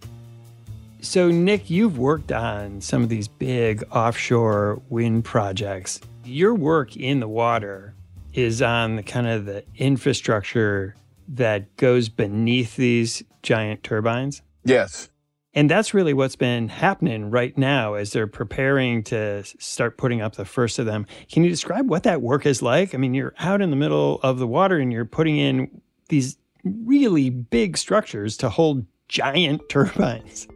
So, 1.03 1.31
Nick, 1.31 1.69
you've 1.69 1.99
worked 1.99 2.33
on 2.33 2.81
some 2.81 3.03
of 3.03 3.11
these 3.11 3.29
big 3.29 3.85
offshore 3.91 4.81
wind 4.89 5.27
projects. 5.27 6.01
Your 6.25 6.55
work 6.55 6.97
in 6.97 7.21
the 7.21 7.29
water 7.29 7.93
is 8.33 8.63
on 8.63 8.97
the 8.97 9.03
kind 9.03 9.27
of 9.27 9.45
the 9.45 9.63
infrastructure 9.77 10.97
that 11.29 11.77
goes 11.77 12.09
beneath 12.09 12.77
these 12.77 13.23
giant 13.43 13.83
turbines. 13.83 14.41
Yes. 14.65 15.11
And 15.55 15.71
that's 15.71 15.95
really 15.95 16.15
what's 16.15 16.35
been 16.35 16.69
happening 16.69 17.31
right 17.31 17.57
now 17.57 17.95
as 17.95 18.13
they're 18.13 18.27
preparing 18.27 19.05
to 19.05 19.45
start 19.45 19.97
putting 19.97 20.21
up 20.21 20.35
the 20.35 20.45
first 20.45 20.81
of 20.81 20.87
them. 20.87 21.07
Can 21.31 21.45
you 21.45 21.51
describe 21.51 21.89
what 21.89 22.03
that 22.03 22.21
work 22.21 22.45
is 22.45 22.61
like? 22.61 22.95
I 22.95 22.99
mean, 22.99 23.15
you're 23.15 23.35
out 23.39 23.63
in 23.63 23.71
the 23.71 23.77
middle 23.77 24.19
of 24.23 24.39
the 24.39 24.49
water 24.49 24.79
and 24.79 24.93
you're 24.93 25.05
putting 25.05 25.37
in 25.37 25.81
these 26.09 26.37
really 26.65 27.31
big 27.31 27.77
structures 27.77 28.37
to 28.39 28.51
hold 28.51 28.87
giant 29.09 29.63
turbines. 29.69 30.49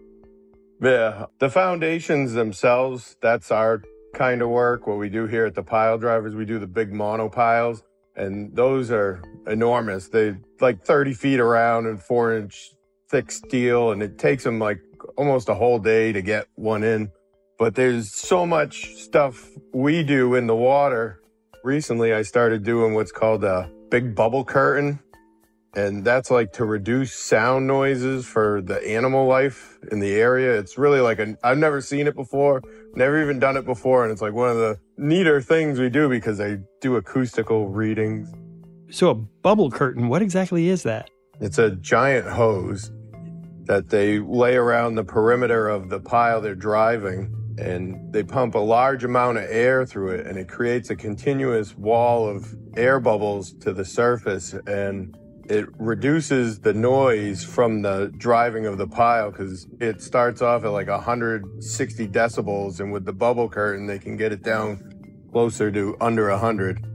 Yeah, 0.80 1.26
the 1.38 1.50
foundations 1.50 2.32
themselves, 2.32 3.16
that's 3.20 3.50
our 3.50 3.82
kind 4.14 4.42
of 4.42 4.48
work. 4.48 4.86
What 4.86 4.98
we 4.98 5.08
do 5.08 5.26
here 5.26 5.44
at 5.44 5.54
the 5.54 5.62
pile 5.62 5.98
drivers, 5.98 6.34
we 6.34 6.44
do 6.44 6.58
the 6.58 6.66
big 6.66 6.92
monopiles, 6.92 7.82
and 8.16 8.54
those 8.54 8.90
are 8.90 9.22
enormous. 9.46 10.08
They're 10.08 10.40
like 10.60 10.84
30 10.84 11.14
feet 11.14 11.40
around 11.40 11.86
and 11.86 12.00
four 12.00 12.36
inch 12.36 12.70
thick 13.08 13.30
steel, 13.32 13.90
and 13.90 14.02
it 14.02 14.18
takes 14.18 14.44
them 14.44 14.58
like 14.60 14.80
almost 15.18 15.48
a 15.48 15.54
whole 15.54 15.80
day 15.80 16.12
to 16.12 16.22
get 16.22 16.46
one 16.54 16.82
in. 16.84 17.10
But 17.58 17.74
there's 17.74 18.14
so 18.14 18.46
much 18.46 18.94
stuff 18.94 19.50
we 19.74 20.04
do 20.04 20.36
in 20.36 20.46
the 20.46 20.54
water. 20.54 21.20
Recently, 21.64 22.14
I 22.14 22.22
started 22.22 22.62
doing 22.62 22.94
what's 22.94 23.10
called 23.10 23.42
a 23.42 23.68
big 23.90 24.14
bubble 24.14 24.44
curtain. 24.44 25.00
And 25.74 26.04
that's 26.04 26.30
like 26.30 26.52
to 26.54 26.64
reduce 26.64 27.12
sound 27.12 27.66
noises 27.66 28.26
for 28.26 28.62
the 28.62 28.78
animal 28.88 29.26
life 29.26 29.78
in 29.92 29.98
the 30.00 30.14
area. 30.14 30.58
It's 30.58 30.78
really 30.78 31.00
like 31.00 31.18
a, 31.18 31.36
I've 31.44 31.58
never 31.58 31.80
seen 31.80 32.06
it 32.06 32.14
before, 32.14 32.62
never 32.94 33.20
even 33.20 33.38
done 33.38 33.56
it 33.56 33.66
before. 33.66 34.04
And 34.04 34.12
it's 34.12 34.22
like 34.22 34.32
one 34.32 34.50
of 34.50 34.56
the 34.56 34.78
neater 34.96 35.42
things 35.42 35.78
we 35.78 35.90
do 35.90 36.08
because 36.08 36.38
they 36.38 36.58
do 36.80 36.96
acoustical 36.96 37.68
readings. 37.68 38.32
So, 38.90 39.10
a 39.10 39.14
bubble 39.14 39.70
curtain, 39.70 40.08
what 40.08 40.22
exactly 40.22 40.68
is 40.68 40.84
that? 40.84 41.10
It's 41.40 41.58
a 41.58 41.72
giant 41.72 42.26
hose 42.26 42.90
that 43.68 43.90
they 43.90 44.18
lay 44.18 44.56
around 44.56 44.94
the 44.94 45.04
perimeter 45.04 45.68
of 45.68 45.90
the 45.90 46.00
pile 46.00 46.40
they're 46.40 46.54
driving 46.54 47.32
and 47.58 48.12
they 48.12 48.22
pump 48.22 48.54
a 48.54 48.58
large 48.58 49.04
amount 49.04 49.36
of 49.36 49.44
air 49.48 49.84
through 49.84 50.10
it 50.10 50.26
and 50.26 50.38
it 50.38 50.48
creates 50.48 50.90
a 50.90 50.96
continuous 50.96 51.76
wall 51.76 52.26
of 52.26 52.56
air 52.76 52.98
bubbles 52.98 53.52
to 53.52 53.72
the 53.72 53.84
surface 53.84 54.54
and 54.66 55.16
it 55.50 55.66
reduces 55.78 56.60
the 56.60 56.72
noise 56.72 57.44
from 57.44 57.82
the 57.82 58.12
driving 58.16 58.64
of 58.64 58.78
the 58.78 58.86
pile 58.86 59.30
because 59.30 59.66
it 59.80 60.00
starts 60.00 60.40
off 60.40 60.64
at 60.64 60.68
like 60.68 60.88
160 60.88 62.08
decibels 62.08 62.80
and 62.80 62.90
with 62.90 63.04
the 63.04 63.12
bubble 63.12 63.50
curtain 63.50 63.86
they 63.86 63.98
can 63.98 64.16
get 64.16 64.32
it 64.32 64.42
down 64.42 64.80
closer 65.30 65.70
to 65.70 65.94
under 66.00 66.30
100 66.30 66.86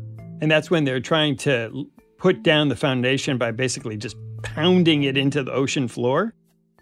and 0.41 0.49
that's 0.49 0.71
when 0.71 0.85
they're 0.85 0.99
trying 0.99 1.37
to 1.37 1.85
put 2.17 2.41
down 2.41 2.69
the 2.69 2.75
foundation 2.75 3.37
by 3.37 3.51
basically 3.51 3.95
just 3.95 4.17
pounding 4.41 5.03
it 5.03 5.17
into 5.17 5.43
the 5.43 5.51
ocean 5.51 5.87
floor 5.87 6.33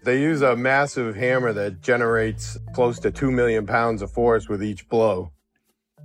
they 0.04 0.20
use 0.20 0.42
a 0.42 0.56
massive 0.56 1.14
hammer 1.14 1.52
that 1.52 1.80
generates 1.80 2.58
close 2.74 2.98
to 3.00 3.10
2 3.10 3.30
million 3.30 3.66
pounds 3.66 4.02
of 4.02 4.10
force 4.10 4.48
with 4.48 4.62
each 4.62 4.88
blow. 4.88 5.32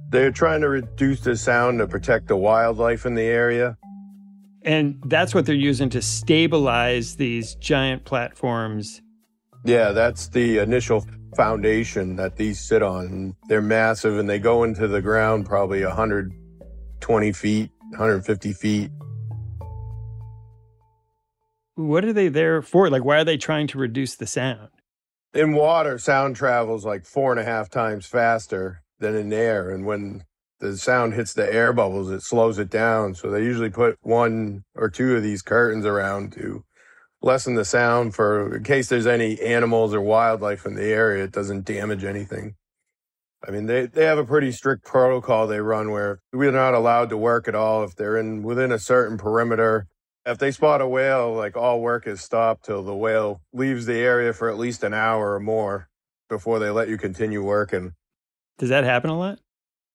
They're 0.09 0.31
trying 0.31 0.61
to 0.61 0.69
reduce 0.69 1.21
the 1.21 1.35
sound 1.35 1.79
to 1.79 1.87
protect 1.87 2.27
the 2.27 2.37
wildlife 2.37 3.05
in 3.05 3.15
the 3.15 3.23
area. 3.23 3.77
And 4.61 5.01
that's 5.05 5.33
what 5.33 5.45
they're 5.45 5.55
using 5.55 5.89
to 5.89 6.01
stabilize 6.01 7.15
these 7.15 7.55
giant 7.55 8.05
platforms. 8.05 9.01
Yeah, 9.65 9.91
that's 9.91 10.27
the 10.29 10.59
initial 10.59 11.05
foundation 11.35 12.15
that 12.17 12.35
these 12.35 12.59
sit 12.59 12.83
on. 12.83 13.35
They're 13.47 13.61
massive 13.61 14.17
and 14.17 14.29
they 14.29 14.39
go 14.39 14.63
into 14.63 14.87
the 14.87 15.01
ground 15.01 15.45
probably 15.45 15.83
120 15.83 17.31
feet, 17.33 17.71
150 17.91 18.53
feet 18.53 18.91
what 21.77 22.03
are 22.03 22.13
they 22.13 22.27
there 22.27 22.61
for? 22.61 22.89
Like, 22.89 23.05
why 23.05 23.19
are 23.19 23.23
they 23.23 23.37
trying 23.37 23.67
to 23.67 23.77
reduce 23.77 24.15
the 24.15 24.27
sound? 24.27 24.69
In 25.33 25.53
water, 25.53 25.99
sound 25.99 26.35
travels 26.35 26.85
like 26.85 27.05
four 27.05 27.31
and 27.31 27.39
a 27.39 27.43
half 27.43 27.69
times 27.69 28.07
faster 28.07 28.81
than 28.99 29.15
in 29.15 29.31
air. 29.31 29.69
And 29.69 29.85
when 29.85 30.23
the 30.59 30.75
sound 30.75 31.13
hits 31.13 31.33
the 31.33 31.53
air 31.53 31.73
bubbles, 31.73 32.09
it 32.09 32.23
slows 32.23 32.57
it 32.57 32.71
down. 32.71 33.13
So 33.13 33.29
they 33.29 33.43
usually 33.43 33.69
put 33.69 33.97
one 34.01 34.63
or 34.73 34.89
two 34.89 35.15
of 35.15 35.21
these 35.21 35.43
curtains 35.43 35.85
around 35.85 36.33
to 36.33 36.63
lessen 37.21 37.53
the 37.53 37.65
sound 37.65 38.15
for 38.15 38.55
in 38.55 38.63
case 38.63 38.89
there's 38.89 39.07
any 39.07 39.39
animals 39.41 39.93
or 39.93 40.01
wildlife 40.01 40.65
in 40.65 40.75
the 40.75 40.85
area, 40.85 41.25
it 41.25 41.31
doesn't 41.31 41.65
damage 41.65 42.03
anything. 42.03 42.55
I 43.47 43.51
mean, 43.51 43.67
they, 43.67 43.85
they 43.85 44.05
have 44.05 44.17
a 44.17 44.25
pretty 44.25 44.51
strict 44.51 44.83
protocol 44.83 45.45
they 45.45 45.59
run 45.59 45.91
where 45.91 46.19
we're 46.33 46.51
not 46.51 46.73
allowed 46.73 47.09
to 47.09 47.17
work 47.17 47.47
at 47.47 47.53
all 47.53 47.83
if 47.83 47.95
they're 47.95 48.17
in 48.17 48.41
within 48.41 48.71
a 48.71 48.79
certain 48.79 49.17
perimeter 49.17 49.87
if 50.27 50.37
they 50.37 50.51
spot 50.51 50.81
a 50.81 50.87
whale, 50.87 51.33
like 51.33 51.55
all 51.55 51.79
work 51.79 52.05
is 52.05 52.21
stopped 52.21 52.65
till 52.65 52.83
the 52.83 52.95
whale 52.95 53.41
leaves 53.53 53.85
the 53.85 53.97
area 53.97 54.33
for 54.33 54.49
at 54.49 54.57
least 54.57 54.83
an 54.83 54.93
hour 54.93 55.33
or 55.33 55.39
more 55.39 55.87
before 56.29 56.59
they 56.59 56.69
let 56.69 56.89
you 56.89 56.97
continue 56.97 57.41
working. 57.41 57.93
Does 58.57 58.69
that 58.69 58.83
happen 58.83 59.09
a 59.09 59.17
lot? 59.17 59.39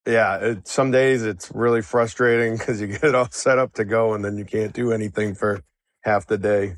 Yeah, 0.06 0.36
it, 0.38 0.66
some 0.66 0.90
days 0.90 1.22
it's 1.22 1.52
really 1.54 1.82
frustrating 1.82 2.56
because 2.58 2.80
you 2.80 2.86
get 2.86 3.04
it 3.04 3.14
all 3.14 3.28
set 3.30 3.58
up 3.58 3.74
to 3.74 3.84
go 3.84 4.14
and 4.14 4.24
then 4.24 4.38
you 4.38 4.46
can't 4.46 4.72
do 4.72 4.90
anything 4.90 5.34
for 5.34 5.60
half 6.00 6.26
the 6.26 6.38
day. 6.38 6.76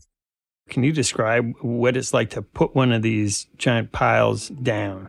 Can 0.69 0.83
you 0.83 0.93
describe 0.93 1.53
what 1.61 1.97
it's 1.97 2.13
like 2.13 2.31
to 2.31 2.43
put 2.43 2.75
one 2.75 2.91
of 2.91 3.03
these 3.03 3.47
giant 3.57 3.93
piles 3.93 4.49
down? 4.49 5.09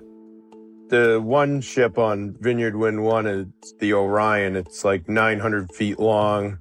The 0.89 1.19
one 1.19 1.61
ship 1.61 1.97
on 1.97 2.35
Vineyard 2.39 2.75
Wind 2.75 3.03
1 3.03 3.25
is 3.25 3.47
the 3.79 3.93
Orion. 3.93 4.55
It's 4.55 4.85
like 4.85 5.09
900 5.09 5.71
feet 5.71 5.97
long 5.97 6.59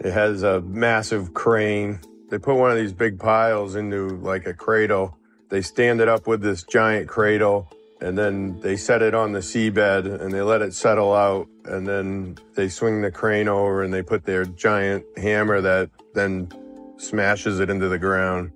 it 0.00 0.12
has 0.12 0.42
a 0.42 0.60
massive 0.62 1.34
crane. 1.34 2.00
They 2.30 2.38
put 2.38 2.56
one 2.56 2.70
of 2.70 2.76
these 2.76 2.92
big 2.92 3.18
piles 3.18 3.74
into 3.74 4.08
like 4.18 4.46
a 4.46 4.54
cradle. 4.54 5.16
They 5.48 5.62
stand 5.62 6.00
it 6.00 6.08
up 6.08 6.26
with 6.26 6.42
this 6.42 6.64
giant 6.64 7.08
cradle 7.08 7.70
and 8.00 8.18
then 8.18 8.60
they 8.60 8.76
set 8.76 9.00
it 9.00 9.14
on 9.14 9.32
the 9.32 9.38
seabed 9.38 10.20
and 10.20 10.32
they 10.32 10.42
let 10.42 10.60
it 10.60 10.74
settle 10.74 11.14
out 11.14 11.48
and 11.64 11.86
then 11.86 12.36
they 12.54 12.68
swing 12.68 13.00
the 13.00 13.10
crane 13.10 13.48
over 13.48 13.82
and 13.82 13.92
they 13.92 14.02
put 14.02 14.24
their 14.24 14.44
giant 14.44 15.04
hammer 15.16 15.60
that 15.60 15.90
then 16.14 16.50
smashes 16.98 17.60
it 17.60 17.70
into 17.70 17.88
the 17.88 17.98
ground. 17.98 18.52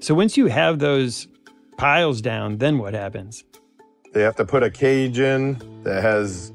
So 0.00 0.14
once 0.14 0.36
you 0.36 0.46
have 0.46 0.78
those 0.78 1.28
piles 1.76 2.20
down, 2.20 2.58
then 2.58 2.78
what 2.78 2.94
happens? 2.94 3.44
They 4.12 4.22
have 4.22 4.36
to 4.36 4.44
put 4.44 4.62
a 4.62 4.70
cage 4.70 5.18
in 5.18 5.82
that 5.82 6.02
has 6.02 6.52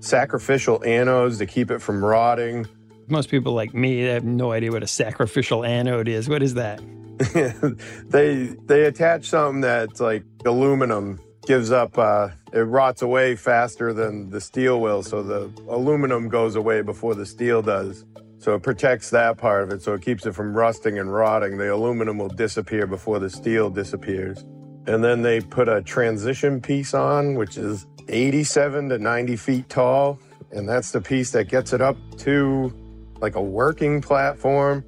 sacrificial 0.00 0.80
anodes 0.80 1.38
to 1.38 1.46
keep 1.46 1.70
it 1.70 1.80
from 1.80 2.04
rotting 2.04 2.66
Most 3.08 3.30
people 3.30 3.52
like 3.52 3.74
me 3.74 4.02
they 4.02 4.12
have 4.12 4.24
no 4.24 4.52
idea 4.52 4.70
what 4.70 4.82
a 4.82 4.86
sacrificial 4.88 5.64
anode 5.64 6.08
is. 6.08 6.28
What 6.28 6.42
is 6.42 6.54
that? 6.54 6.80
they 8.08 8.54
they 8.66 8.84
attach 8.84 9.24
something 9.24 9.60
that's 9.60 10.00
like 10.00 10.22
aluminum 10.44 11.18
gives 11.46 11.72
up 11.72 11.98
uh, 11.98 12.28
it 12.52 12.60
rots 12.60 13.02
away 13.02 13.34
faster 13.34 13.92
than 13.92 14.30
the 14.30 14.40
steel 14.40 14.80
will 14.80 15.02
so 15.02 15.22
the 15.22 15.50
aluminum 15.68 16.28
goes 16.28 16.54
away 16.54 16.80
before 16.80 17.14
the 17.14 17.26
steel 17.26 17.60
does 17.60 18.04
so 18.38 18.54
it 18.54 18.62
protects 18.62 19.10
that 19.10 19.36
part 19.36 19.64
of 19.64 19.70
it 19.70 19.82
so 19.82 19.94
it 19.94 20.02
keeps 20.02 20.26
it 20.26 20.32
from 20.32 20.54
rusting 20.54 20.98
and 20.98 21.12
rotting 21.12 21.56
the 21.58 21.74
aluminum 21.74 22.18
will 22.18 22.28
disappear 22.28 22.86
before 22.86 23.18
the 23.18 23.30
steel 23.30 23.68
disappears 23.68 24.44
and 24.86 25.02
then 25.02 25.22
they 25.22 25.40
put 25.40 25.68
a 25.68 25.82
transition 25.82 26.60
piece 26.60 26.94
on 26.94 27.34
which 27.34 27.56
is 27.56 27.86
87 28.08 28.90
to 28.90 28.98
90 28.98 29.36
feet 29.36 29.68
tall 29.68 30.20
and 30.52 30.68
that's 30.68 30.92
the 30.92 31.00
piece 31.00 31.32
that 31.32 31.48
gets 31.48 31.72
it 31.72 31.80
up 31.80 31.96
to 32.18 32.72
like 33.20 33.34
a 33.34 33.42
working 33.42 34.00
platform 34.00 34.84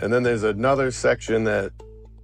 and 0.00 0.12
then 0.12 0.22
there's 0.22 0.44
another 0.44 0.90
section 0.90 1.44
that 1.44 1.72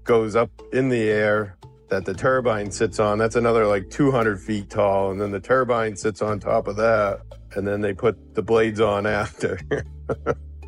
goes 0.04 0.36
up 0.36 0.50
in 0.72 0.88
the 0.88 1.10
air 1.10 1.56
that 1.88 2.04
the 2.04 2.14
turbine 2.14 2.70
sits 2.70 3.00
on. 3.00 3.18
That's 3.18 3.36
another 3.36 3.66
like 3.66 3.90
200 3.90 4.40
feet 4.40 4.70
tall. 4.70 5.10
And 5.10 5.20
then 5.20 5.32
the 5.32 5.40
turbine 5.40 5.96
sits 5.96 6.22
on 6.22 6.38
top 6.38 6.68
of 6.68 6.76
that. 6.76 7.20
And 7.54 7.66
then 7.66 7.80
they 7.80 7.92
put 7.92 8.34
the 8.34 8.42
blades 8.42 8.80
on 8.80 9.06
after. 9.06 9.58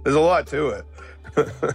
there's 0.03 0.17
a 0.17 0.21
lot 0.21 0.47
to 0.49 0.69
it. 0.69 0.85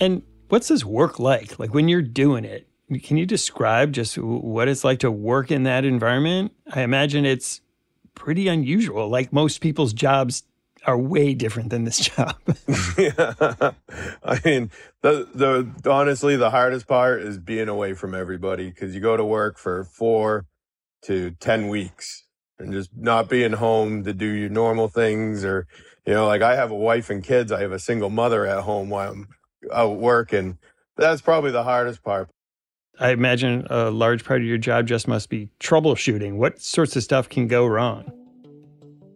and 0.00 0.22
what's 0.48 0.68
this 0.68 0.84
work 0.84 1.18
like? 1.18 1.58
Like 1.58 1.74
when 1.74 1.88
you're 1.88 2.02
doing 2.02 2.44
it, 2.44 2.66
can 3.02 3.16
you 3.16 3.26
describe 3.26 3.92
just 3.92 4.16
what 4.16 4.68
it's 4.68 4.84
like 4.84 5.00
to 5.00 5.10
work 5.10 5.50
in 5.50 5.64
that 5.64 5.84
environment? 5.84 6.52
I 6.72 6.82
imagine 6.82 7.26
it's 7.26 7.60
pretty 8.14 8.48
unusual. 8.48 9.08
Like 9.08 9.32
most 9.32 9.60
people's 9.60 9.92
jobs 9.92 10.44
are 10.86 10.98
way 10.98 11.34
different 11.34 11.70
than 11.70 11.84
this 11.84 11.98
job. 12.16 12.36
yeah. 12.98 13.34
I 14.24 14.40
mean, 14.44 14.70
the 15.02 15.28
the 15.34 15.90
honestly 15.90 16.36
the 16.36 16.50
hardest 16.50 16.86
part 16.86 17.22
is 17.22 17.38
being 17.38 17.68
away 17.68 17.94
from 17.94 18.14
everybody 18.14 18.70
cuz 18.70 18.94
you 18.94 19.00
go 19.00 19.16
to 19.16 19.24
work 19.24 19.58
for 19.58 19.84
4 19.84 20.46
to 21.04 21.32
10 21.32 21.68
weeks 21.68 22.24
and 22.58 22.72
just 22.72 22.90
not 22.96 23.28
being 23.28 23.52
home 23.52 24.04
to 24.04 24.12
do 24.12 24.26
your 24.26 24.48
normal 24.48 24.88
things 24.88 25.44
or 25.44 25.66
you 26.06 26.12
know, 26.12 26.26
like 26.26 26.42
I 26.42 26.54
have 26.54 26.70
a 26.70 26.76
wife 26.76 27.08
and 27.08 27.24
kids, 27.24 27.50
I 27.50 27.60
have 27.60 27.72
a 27.72 27.78
single 27.78 28.10
mother 28.10 28.46
at 28.46 28.64
home 28.64 28.90
while 28.90 29.10
I'm 29.12 29.28
out 29.72 29.96
working. 29.96 30.58
That's 30.96 31.22
probably 31.22 31.50
the 31.50 31.64
hardest 31.64 32.02
part. 32.02 32.28
I 33.00 33.10
imagine 33.10 33.66
a 33.70 33.90
large 33.90 34.24
part 34.24 34.40
of 34.40 34.46
your 34.46 34.58
job 34.58 34.86
just 34.86 35.08
must 35.08 35.28
be 35.28 35.48
troubleshooting. 35.60 36.36
What 36.36 36.60
sorts 36.60 36.96
of 36.96 37.02
stuff 37.02 37.28
can 37.28 37.48
go 37.48 37.66
wrong? 37.66 38.12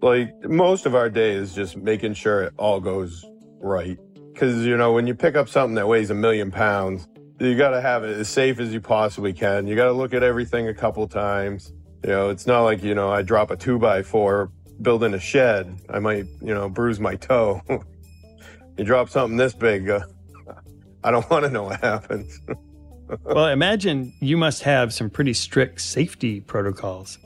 like 0.03 0.33
most 0.45 0.87
of 0.87 0.95
our 0.95 1.11
day 1.11 1.33
is 1.33 1.55
just 1.55 1.77
making 1.77 2.15
sure 2.15 2.43
it 2.43 2.53
all 2.57 2.81
goes 2.81 3.25
right. 3.61 3.99
Because, 4.33 4.65
you 4.65 4.77
know, 4.77 4.93
when 4.93 5.07
you 5.07 5.15
pick 5.15 5.35
up 5.35 5.49
something 5.49 5.75
that 5.75 5.89
weighs 5.89 6.11
a 6.11 6.15
million 6.15 6.51
pounds, 6.51 7.09
you 7.41 7.57
got 7.57 7.71
to 7.71 7.81
have 7.81 8.05
it 8.05 8.17
as 8.17 8.29
safe 8.29 8.61
as 8.61 8.73
you 8.73 8.81
possibly 8.81 9.33
can. 9.33 9.67
You 9.67 9.75
got 9.75 9.87
to 9.87 9.93
look 9.93 10.15
at 10.15 10.23
everything 10.23 10.69
a 10.69 10.75
couple 10.75 11.07
times. 11.09 11.73
You 12.05 12.11
know, 12.11 12.29
it's 12.31 12.47
not 12.47 12.63
like, 12.63 12.83
you 12.83 12.95
know, 12.95 13.11
I 13.11 13.23
drop 13.23 13.51
a 13.51 13.57
two 13.57 13.79
by 13.79 14.03
four 14.03 14.53
building 14.81 15.15
a 15.15 15.19
shed. 15.19 15.81
I 15.91 15.99
might, 15.99 16.27
you 16.41 16.55
know, 16.55 16.69
bruise 16.69 17.01
my 17.01 17.17
toe. 17.17 17.61
you 18.79 18.85
drop 18.85 19.09
something 19.09 19.37
this 19.37 19.55
big, 19.55 19.91
uh, 19.91 20.01
I 21.05 21.11
don't 21.11 21.29
want 21.29 21.45
to 21.45 21.51
know 21.51 21.65
what 21.65 21.81
happens. 21.81 22.41
well, 23.25 23.47
imagine 23.47 24.13
you 24.21 24.37
must 24.37 24.63
have 24.63 24.93
some 24.93 25.11
pretty 25.11 25.33
strict 25.33 25.81
safety 25.81 26.41
protocols. 26.41 27.19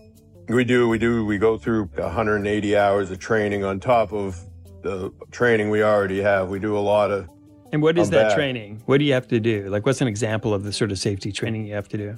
We 0.49 0.65
do. 0.65 0.89
We 0.89 0.99
do. 0.99 1.25
We 1.25 1.39
go 1.39 1.57
through 1.57 1.85
180 1.95 2.77
hours 2.77 3.11
of 3.11 3.19
training 3.19 3.65
on 3.65 3.81
top 3.81 4.13
of 4.13 4.39
the 4.83 5.13
training 5.31 5.71
we 5.71 5.83
already 5.83 6.21
have. 6.21 6.49
We 6.49 6.59
do 6.59 6.77
a 6.77 6.81
lot 6.81 7.11
of. 7.11 7.29
And 7.73 7.81
what 7.81 7.97
is 7.97 8.11
that, 8.11 8.29
that 8.29 8.35
training? 8.35 8.83
What 8.87 8.99
do 8.99 9.05
you 9.05 9.15
have 9.15 9.29
to 9.29 9.41
do? 9.41 9.69
Like, 9.71 9.87
what's 9.87 10.01
an 10.01 10.09
example 10.09 10.53
of 10.53 10.65
the 10.65 10.73
sort 10.73 10.91
of 10.91 10.99
safety 10.99 11.33
training 11.33 11.67
you 11.67 11.75
have 11.75 11.89
to 11.89 11.97
do? 11.97 12.17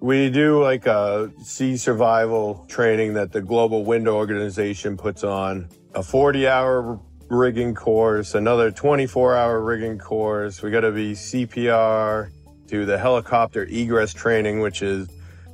We 0.00 0.30
do 0.30 0.62
like 0.62 0.86
a 0.86 1.30
sea 1.44 1.76
survival 1.76 2.64
training 2.68 3.14
that 3.14 3.32
the 3.32 3.42
Global 3.42 3.84
Wind 3.84 4.08
Organization 4.08 4.96
puts 4.96 5.22
on, 5.22 5.68
a 5.94 6.02
40 6.02 6.48
hour 6.48 6.98
rigging 7.28 7.74
course, 7.74 8.34
another 8.34 8.70
24 8.70 9.36
hour 9.36 9.60
rigging 9.60 9.98
course. 9.98 10.62
We 10.62 10.70
got 10.70 10.80
to 10.80 10.90
be 10.90 11.12
CPR, 11.12 12.30
do 12.70 12.86
the 12.86 12.96
helicopter 12.96 13.64
egress 13.64 14.14
training, 14.14 14.60
which 14.60 14.80
is 14.80 15.08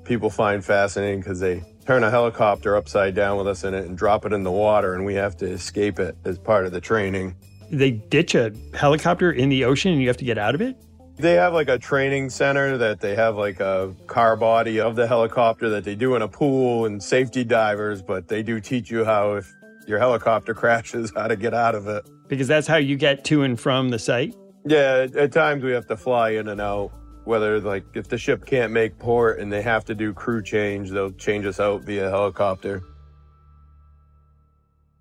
people 0.05 0.31
find 0.31 0.64
fascinating 0.64 1.20
because 1.20 1.40
they 1.40 1.64
turn 1.87 2.05
a 2.05 2.11
helicopter 2.11 2.76
upside 2.76 3.14
down 3.14 3.38
with 3.38 3.48
us 3.48 3.64
in 3.64 3.74
it 3.74 3.87
and 3.87 3.96
drop 3.96 4.26
it 4.26 4.33
in 4.33 4.42
the 4.42 4.52
water, 4.52 4.94
and 4.94 5.05
we 5.05 5.14
have 5.14 5.37
to 5.38 5.46
escape 5.46 5.98
it 5.98 6.16
as 6.24 6.38
part 6.38 6.66
of 6.66 6.72
the 6.72 6.81
training. 6.81 7.35
They 7.70 7.92
ditch 7.92 8.35
a 8.35 8.52
helicopter 8.74 9.33
in 9.33 9.48
the 9.48 9.64
ocean 9.64 9.92
and 9.92 10.00
you 10.00 10.09
have 10.09 10.16
to 10.18 10.24
get 10.24 10.38
out 10.38 10.55
of 10.55 10.61
it? 10.61 10.76
They 11.16 11.33
have 11.33 11.55
like 11.55 11.68
a 11.68 11.79
training 11.79 12.31
center 12.31 12.76
that 12.76 13.00
they 13.00 13.14
have 13.16 13.37
like 13.37 13.59
a 13.59 13.94
car 14.07 14.37
body 14.37 14.79
of 14.79 14.96
the 14.96 15.07
helicopter 15.07 15.70
that 15.70 15.85
they 15.85 15.94
do 15.94 16.14
in 16.14 16.22
a 16.22 16.29
pool 16.29 16.85
and 16.85 17.02
safety 17.02 17.42
divers, 17.42 18.02
but 18.02 18.29
they 18.29 18.42
do 18.42 18.61
teach 18.61 18.90
you 18.90 19.05
how 19.05 19.35
if 19.35 19.50
your 19.87 19.98
helicopter 19.98 20.52
crashes, 20.62 21.12
how 21.16 21.26
to 21.26 21.37
get 21.37 21.55
out 21.55 21.74
of 21.74 21.88
it. 21.88 22.05
Because 22.29 22.46
that's 22.46 22.66
how 22.66 22.76
you 22.76 22.96
get 22.96 23.24
to 23.24 23.42
and 23.42 23.59
from 23.59 23.88
the 23.88 23.98
site? 23.98 24.37
Yeah, 24.66 25.07
at 25.16 25.33
times 25.33 25.62
we 25.64 25.72
have 25.72 25.87
to 25.87 25.96
fly 25.96 26.31
in 26.31 26.48
and 26.48 26.61
out 26.61 26.92
whether 27.27 27.61
like 27.61 27.85
if 27.95 28.09
the 28.09 28.19
ship 28.19 28.47
can't 28.47 28.73
make 28.73 28.99
port 28.99 29.41
and 29.41 29.53
they 29.53 29.62
have 29.62 29.85
to 29.87 29.95
do 29.95 30.12
crew 30.12 30.43
change, 30.43 30.91
they'll 30.91 31.11
change 31.12 31.45
us 31.47 31.61
out 31.61 31.83
via 31.83 32.09
helicopter. 32.09 32.83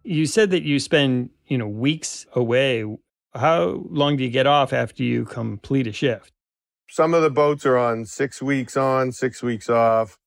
You 0.04 0.26
said 0.26 0.52
that 0.52 0.64
you 0.64 0.80
spend, 0.80 1.32
you 1.48 1.58
know, 1.58 1.68
weeks 1.68 2.26
away. 2.34 2.86
How 3.34 3.84
long 3.90 4.18
do 4.18 4.24
you 4.24 4.30
get 4.30 4.48
off 4.48 4.72
after 4.72 5.04
you 5.04 5.26
complete 5.26 5.88
a 5.88 5.92
shift? 5.92 6.32
Some 6.90 7.14
of 7.14 7.24
the 7.24 7.32
boats 7.32 7.66
are 7.66 7.78
on 7.78 8.06
6 8.06 8.42
weeks 8.42 8.78
on, 8.78 9.12
6 9.12 9.44
weeks 9.44 9.70
off. 9.70 10.20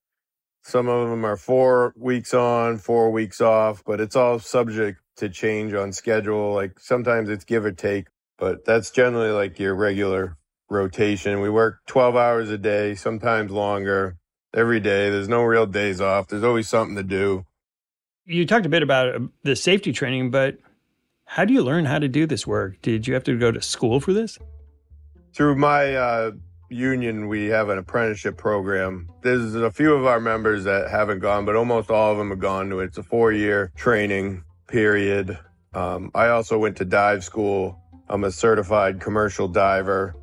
Some 0.63 0.89
of 0.89 1.09
them 1.09 1.25
are 1.25 1.37
4 1.37 1.93
weeks 1.95 2.33
on, 2.33 2.77
4 2.77 3.09
weeks 3.11 3.39
off, 3.39 3.81
but 3.85 4.01
it's 4.01 4.15
all 4.15 4.39
subject 4.39 5.01
to 5.15 5.29
change 5.29 5.73
on 5.73 5.93
schedule. 5.93 6.53
Like 6.53 6.79
sometimes 6.79 7.29
it's 7.29 7.45
give 7.45 7.63
or 7.63 7.71
take, 7.71 8.07
but 8.37 8.65
that's 8.65 8.91
generally 8.91 9.31
like 9.31 9.57
your 9.59 9.73
regular 9.75 10.35
rotation. 10.69 11.41
We 11.41 11.49
work 11.49 11.79
12 11.87 12.15
hours 12.15 12.49
a 12.49 12.57
day, 12.57 12.95
sometimes 12.95 13.51
longer, 13.51 14.17
every 14.53 14.79
day. 14.79 15.09
There's 15.09 15.27
no 15.27 15.43
real 15.43 15.65
days 15.65 16.01
off. 16.01 16.27
There's 16.27 16.43
always 16.43 16.67
something 16.67 16.95
to 16.95 17.03
do. 17.03 17.45
You 18.25 18.45
talked 18.45 18.65
a 18.65 18.69
bit 18.69 18.83
about 18.83 19.15
uh, 19.15 19.19
the 19.43 19.55
safety 19.55 19.91
training, 19.91 20.31
but 20.31 20.57
how 21.25 21.45
do 21.45 21.53
you 21.53 21.63
learn 21.63 21.85
how 21.85 21.99
to 21.99 22.07
do 22.07 22.25
this 22.25 22.45
work? 22.45 22.81
Did 22.81 23.07
you 23.07 23.13
have 23.13 23.23
to 23.25 23.37
go 23.37 23.51
to 23.51 23.61
school 23.61 23.99
for 23.99 24.13
this? 24.13 24.37
Through 25.33 25.55
my 25.55 25.95
uh, 25.95 26.31
union, 26.69 27.27
we 27.27 27.47
have 27.47 27.69
an 27.69 27.77
apprenticeship 27.77 28.37
program. 28.37 29.09
There's 29.21 29.55
a 29.55 29.71
few 29.71 29.93
of 29.93 30.05
our 30.05 30.19
members 30.19 30.63
that 30.63 30.89
haven't 30.89 31.19
gone, 31.19 31.45
but 31.45 31.55
almost 31.55 31.89
all 31.89 32.11
of 32.11 32.17
them 32.17 32.29
have 32.29 32.39
gone 32.39 32.69
to 32.69 32.79
it. 32.79 32.85
It's 32.85 32.97
a 32.97 33.03
four 33.03 33.31
year 33.31 33.71
training 33.75 34.43
period. 34.67 35.37
Um, 35.73 36.11
I 36.15 36.29
also 36.29 36.57
went 36.57 36.77
to 36.77 36.85
dive 36.85 37.23
school. 37.23 37.79
I'm 38.07 38.23
a 38.23 38.31
certified 38.31 38.99
commercial 38.99 39.47
diver 39.47 40.15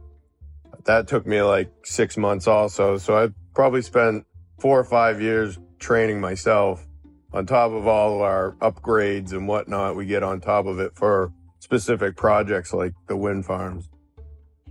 that 0.87 1.07
took 1.09 1.27
me 1.27 1.43
like 1.43 1.71
six 1.85 2.17
months 2.17 2.47
also. 2.47 2.97
So 2.99 3.17
I 3.17 3.29
probably 3.55 3.83
spent 3.83 4.25
four 4.59 4.79
or 4.79 4.85
five 4.85 5.21
years 5.21 5.59
training 5.79 6.21
myself 6.21 6.87
on 7.33 7.45
top 7.45 7.73
of 7.73 7.87
all 7.87 8.15
of 8.15 8.21
our 8.23 8.53
upgrades 8.61 9.33
and 9.33 9.47
whatnot 9.47 9.95
we 9.95 10.07
get 10.07 10.23
on 10.23 10.41
top 10.41 10.67
of 10.67 10.81
it 10.81 10.97
for 10.97 11.33
specific 11.59 12.17
projects 12.17 12.73
like 12.73 12.93
the 13.09 13.17
wind 13.17 13.45
farms. 13.45 13.89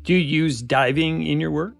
Do 0.03 0.13
you 0.13 0.19
use 0.19 0.61
diving 0.61 1.25
in 1.25 1.39
your 1.39 1.51
work? 1.51 1.75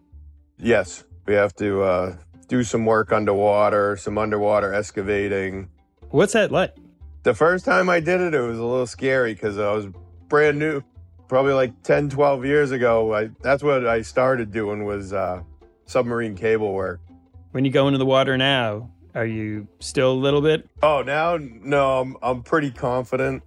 Yes, 0.58 1.04
we 1.26 1.34
have 1.34 1.56
to 1.56 1.82
uh, 1.84 2.18
do 2.48 2.64
some 2.64 2.86
work 2.86 3.12
underwater, 3.12 3.98
some 3.98 4.18
underwater 4.18 4.74
excavating. 4.74 5.70
What's 6.10 6.34
that 6.34 6.52
like? 6.52 6.76
The 7.24 7.34
first 7.34 7.66
time 7.66 7.90
I 7.90 8.00
did 8.00 8.22
it, 8.22 8.34
it 8.34 8.42
was 8.42 8.60
a 8.60 8.64
little 8.64 8.88
scary 8.88 9.34
because 9.34 9.58
I 9.58 9.72
was 9.72 9.88
brand 10.28 10.60
new 10.60 10.82
probably 11.28 11.54
like 11.54 11.84
10, 11.84 12.10
12 12.10 12.46
years 12.46 12.72
ago, 12.72 13.14
I, 13.14 13.30
that's 13.42 13.64
what 13.64 13.86
I 13.88 14.02
started 14.02 14.52
doing 14.52 14.86
was 14.86 15.14
uh, 15.14 15.42
submarine 15.86 16.36
cable 16.36 16.74
work. 16.74 17.02
When 17.52 17.66
you 17.66 17.72
go 17.72 17.88
into 17.88 17.98
the 17.98 18.06
water 18.06 18.38
now, 18.38 18.92
are 19.14 19.26
you 19.26 19.68
still 19.80 20.12
a 20.12 20.14
little 20.14 20.42
bit? 20.42 20.68
Oh, 20.84 21.02
now, 21.02 21.38
no, 21.40 22.02
I'm, 22.02 22.18
I'm 22.22 22.44
pretty 22.44 22.72
confident. 22.72 23.44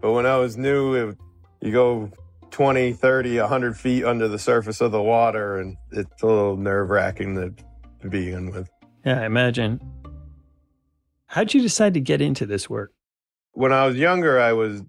But 0.00 0.12
when 0.12 0.26
I 0.26 0.36
was 0.36 0.56
new, 0.56 0.94
it, 0.94 1.18
you 1.60 1.72
go 1.72 2.10
20, 2.50 2.92
30, 2.92 3.40
100 3.40 3.76
feet 3.76 4.04
under 4.04 4.28
the 4.28 4.38
surface 4.38 4.80
of 4.80 4.92
the 4.92 5.02
water, 5.02 5.58
and 5.58 5.76
it's 5.92 6.22
a 6.22 6.26
little 6.26 6.56
nerve 6.56 6.90
wracking 6.90 7.34
to, 7.36 7.54
to 8.00 8.08
begin 8.08 8.50
with. 8.50 8.68
Yeah, 9.04 9.20
I 9.20 9.26
imagine. 9.26 9.80
How'd 11.26 11.54
you 11.54 11.62
decide 11.62 11.94
to 11.94 12.00
get 12.00 12.20
into 12.20 12.44
this 12.46 12.68
work? 12.68 12.92
When 13.52 13.72
I 13.72 13.86
was 13.86 13.96
younger, 13.96 14.40
I 14.40 14.52
was 14.52 14.82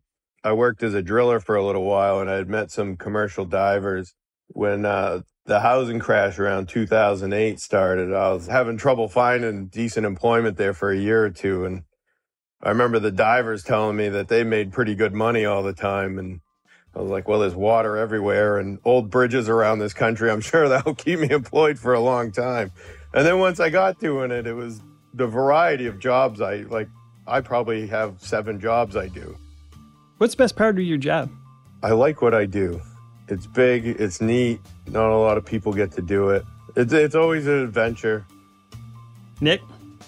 I 0.45 0.53
worked 0.53 0.83
as 0.83 0.93
a 0.93 1.01
driller 1.01 1.39
for 1.39 1.55
a 1.55 1.65
little 1.65 1.85
while 1.85 2.19
and 2.19 2.29
I 2.29 2.35
had 2.35 2.47
met 2.47 2.69
some 2.69 2.97
commercial 2.97 3.45
divers. 3.45 4.13
When 4.49 4.85
uh, 4.85 5.21
the 5.47 5.59
housing 5.59 5.97
crash 5.97 6.37
around 6.37 6.69
2008 6.69 7.59
started, 7.59 8.13
I 8.13 8.31
was 8.31 8.45
having 8.45 8.77
trouble 8.77 9.07
finding 9.07 9.65
decent 9.65 10.05
employment 10.05 10.57
there 10.57 10.75
for 10.75 10.91
a 10.91 10.97
year 10.97 11.25
or 11.25 11.31
two. 11.31 11.65
And 11.65 11.81
I 12.61 12.69
remember 12.69 12.99
the 12.99 13.11
divers 13.11 13.63
telling 13.63 13.97
me 13.97 14.07
that 14.09 14.27
they 14.27 14.43
made 14.43 14.71
pretty 14.71 14.93
good 14.93 15.15
money 15.15 15.45
all 15.45 15.63
the 15.63 15.73
time. 15.73 16.19
And 16.19 16.41
I 16.95 17.01
was 17.01 17.09
like, 17.09 17.27
well, 17.27 17.39
there's 17.39 17.55
water 17.55 17.97
everywhere 17.97 18.59
and 18.59 18.77
old 18.85 19.09
bridges 19.09 19.49
around 19.49 19.79
this 19.79 19.95
country. 19.95 20.29
I'm 20.29 20.41
sure 20.41 20.69
that'll 20.69 20.93
keep 20.93 21.21
me 21.21 21.31
employed 21.31 21.79
for 21.79 21.95
a 21.95 21.99
long 21.99 22.31
time. 22.31 22.71
And 23.15 23.25
then 23.25 23.39
once 23.39 23.59
I 23.59 23.71
got 23.71 23.99
doing 23.99 24.29
it, 24.29 24.45
it 24.45 24.53
was 24.53 24.79
the 25.11 25.25
variety 25.25 25.87
of 25.87 25.97
jobs 25.97 26.39
I 26.39 26.57
like. 26.57 26.87
I 27.25 27.41
probably 27.41 27.87
have 27.87 28.21
seven 28.21 28.59
jobs 28.59 28.95
I 28.95 29.07
do. 29.07 29.35
What's 30.17 30.33
the 30.33 30.43
best 30.43 30.55
part 30.55 30.77
of 30.77 30.83
your 30.83 30.97
job? 30.97 31.29
I 31.83 31.91
like 31.91 32.21
what 32.21 32.33
I 32.33 32.45
do. 32.45 32.81
It's 33.27 33.47
big, 33.47 33.85
it's 33.85 34.21
neat. 34.21 34.61
Not 34.87 35.11
a 35.11 35.17
lot 35.17 35.37
of 35.37 35.45
people 35.45 35.73
get 35.73 35.91
to 35.93 36.01
do 36.01 36.29
it. 36.29 36.45
It's, 36.75 36.93
it's 36.93 37.15
always 37.15 37.47
an 37.47 37.59
adventure. 37.61 38.25
Nick, 39.41 39.61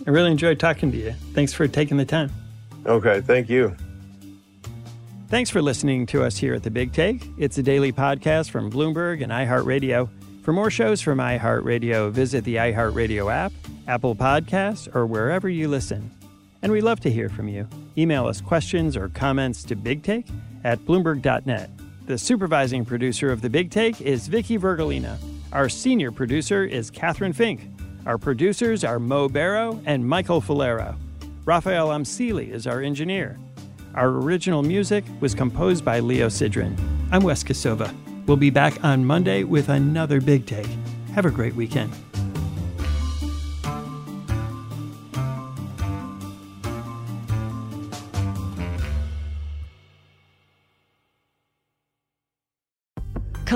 I 0.06 0.10
really 0.10 0.32
enjoyed 0.32 0.60
talking 0.60 0.91
to 0.91 0.98
you. 0.98 1.12
Thanks 1.34 1.54
for 1.54 1.67
taking 1.67 1.98
the 1.98 2.06
time. 2.06 2.32
Okay, 2.86 3.22
thank 3.22 3.50
you. 3.50 3.76
Thanks 5.28 5.50
for 5.50 5.62
listening 5.62 6.06
to 6.08 6.24
us 6.24 6.38
here 6.38 6.54
at 6.54 6.63
The 6.63 6.72
Big 6.72 6.93
Take. 6.93 7.28
It's 7.38 7.58
a 7.58 7.63
daily 7.63 7.91
podcast 7.91 8.50
from 8.50 8.72
Bloomberg 8.72 9.22
and 9.22 9.32
iHeartRadio. 9.32 10.10
For 10.43 10.54
more 10.54 10.72
shows 10.72 11.02
from 11.02 11.17
iHeartRadio, 11.17 12.12
visit 12.12 12.46
the 12.46 12.56
iHeartRadio 12.56 13.30
app, 13.34 13.52
Apple 13.88 14.15
Podcasts, 14.15 14.93
or 14.96 15.06
wherever 15.06 15.50
you 15.50 15.67
listen. 15.67 16.12
And 16.62 16.72
we 16.72 16.80
love 16.80 17.02
to 17.02 17.12
hear 17.12 17.28
from 17.28 17.50
you. 17.50 17.67
Email 17.97 18.27
us 18.27 18.41
questions 18.41 18.95
or 18.95 19.10
comments 19.10 19.63
to 19.63 19.75
bigtake 19.75 20.29
at 20.63 20.79
bloomberg.net. 20.79 21.69
The 22.05 22.17
supervising 22.17 22.86
producer 22.86 23.31
of 23.31 23.41
The 23.41 23.49
Big 23.49 23.71
Take 23.71 24.01
is 24.01 24.27
Vicky 24.27 24.57
Vergolina. 24.57 25.17
Our 25.51 25.67
senior 25.67 26.12
producer 26.12 26.63
is 26.63 26.91
Catherine 26.91 27.33
Fink. 27.33 27.69
Our 28.05 28.17
producers 28.17 28.83
are 28.83 28.99
Mo 28.99 29.27
Barrow 29.27 29.81
and 29.86 30.07
Michael 30.07 30.39
Falero. 30.41 30.95
Rafael 31.43 31.89
Amsili 31.89 32.51
is 32.51 32.67
our 32.67 32.81
engineer. 32.81 33.39
Our 33.95 34.10
original 34.10 34.62
music 34.62 35.03
was 35.19 35.33
composed 35.33 35.83
by 35.83 35.99
Leo 35.99 36.27
Sidran. 36.27 36.77
I'm 37.12 37.23
Wes 37.23 37.43
Kosova. 37.43 37.93
We'll 38.27 38.38
be 38.38 38.49
back 38.49 38.83
on 38.83 39.05
Monday 39.05 39.43
with 39.43 39.69
another 39.69 40.21
Big 40.21 40.45
Take. 40.45 40.69
Have 41.15 41.25
a 41.25 41.31
great 41.31 41.55
weekend. 41.55 41.91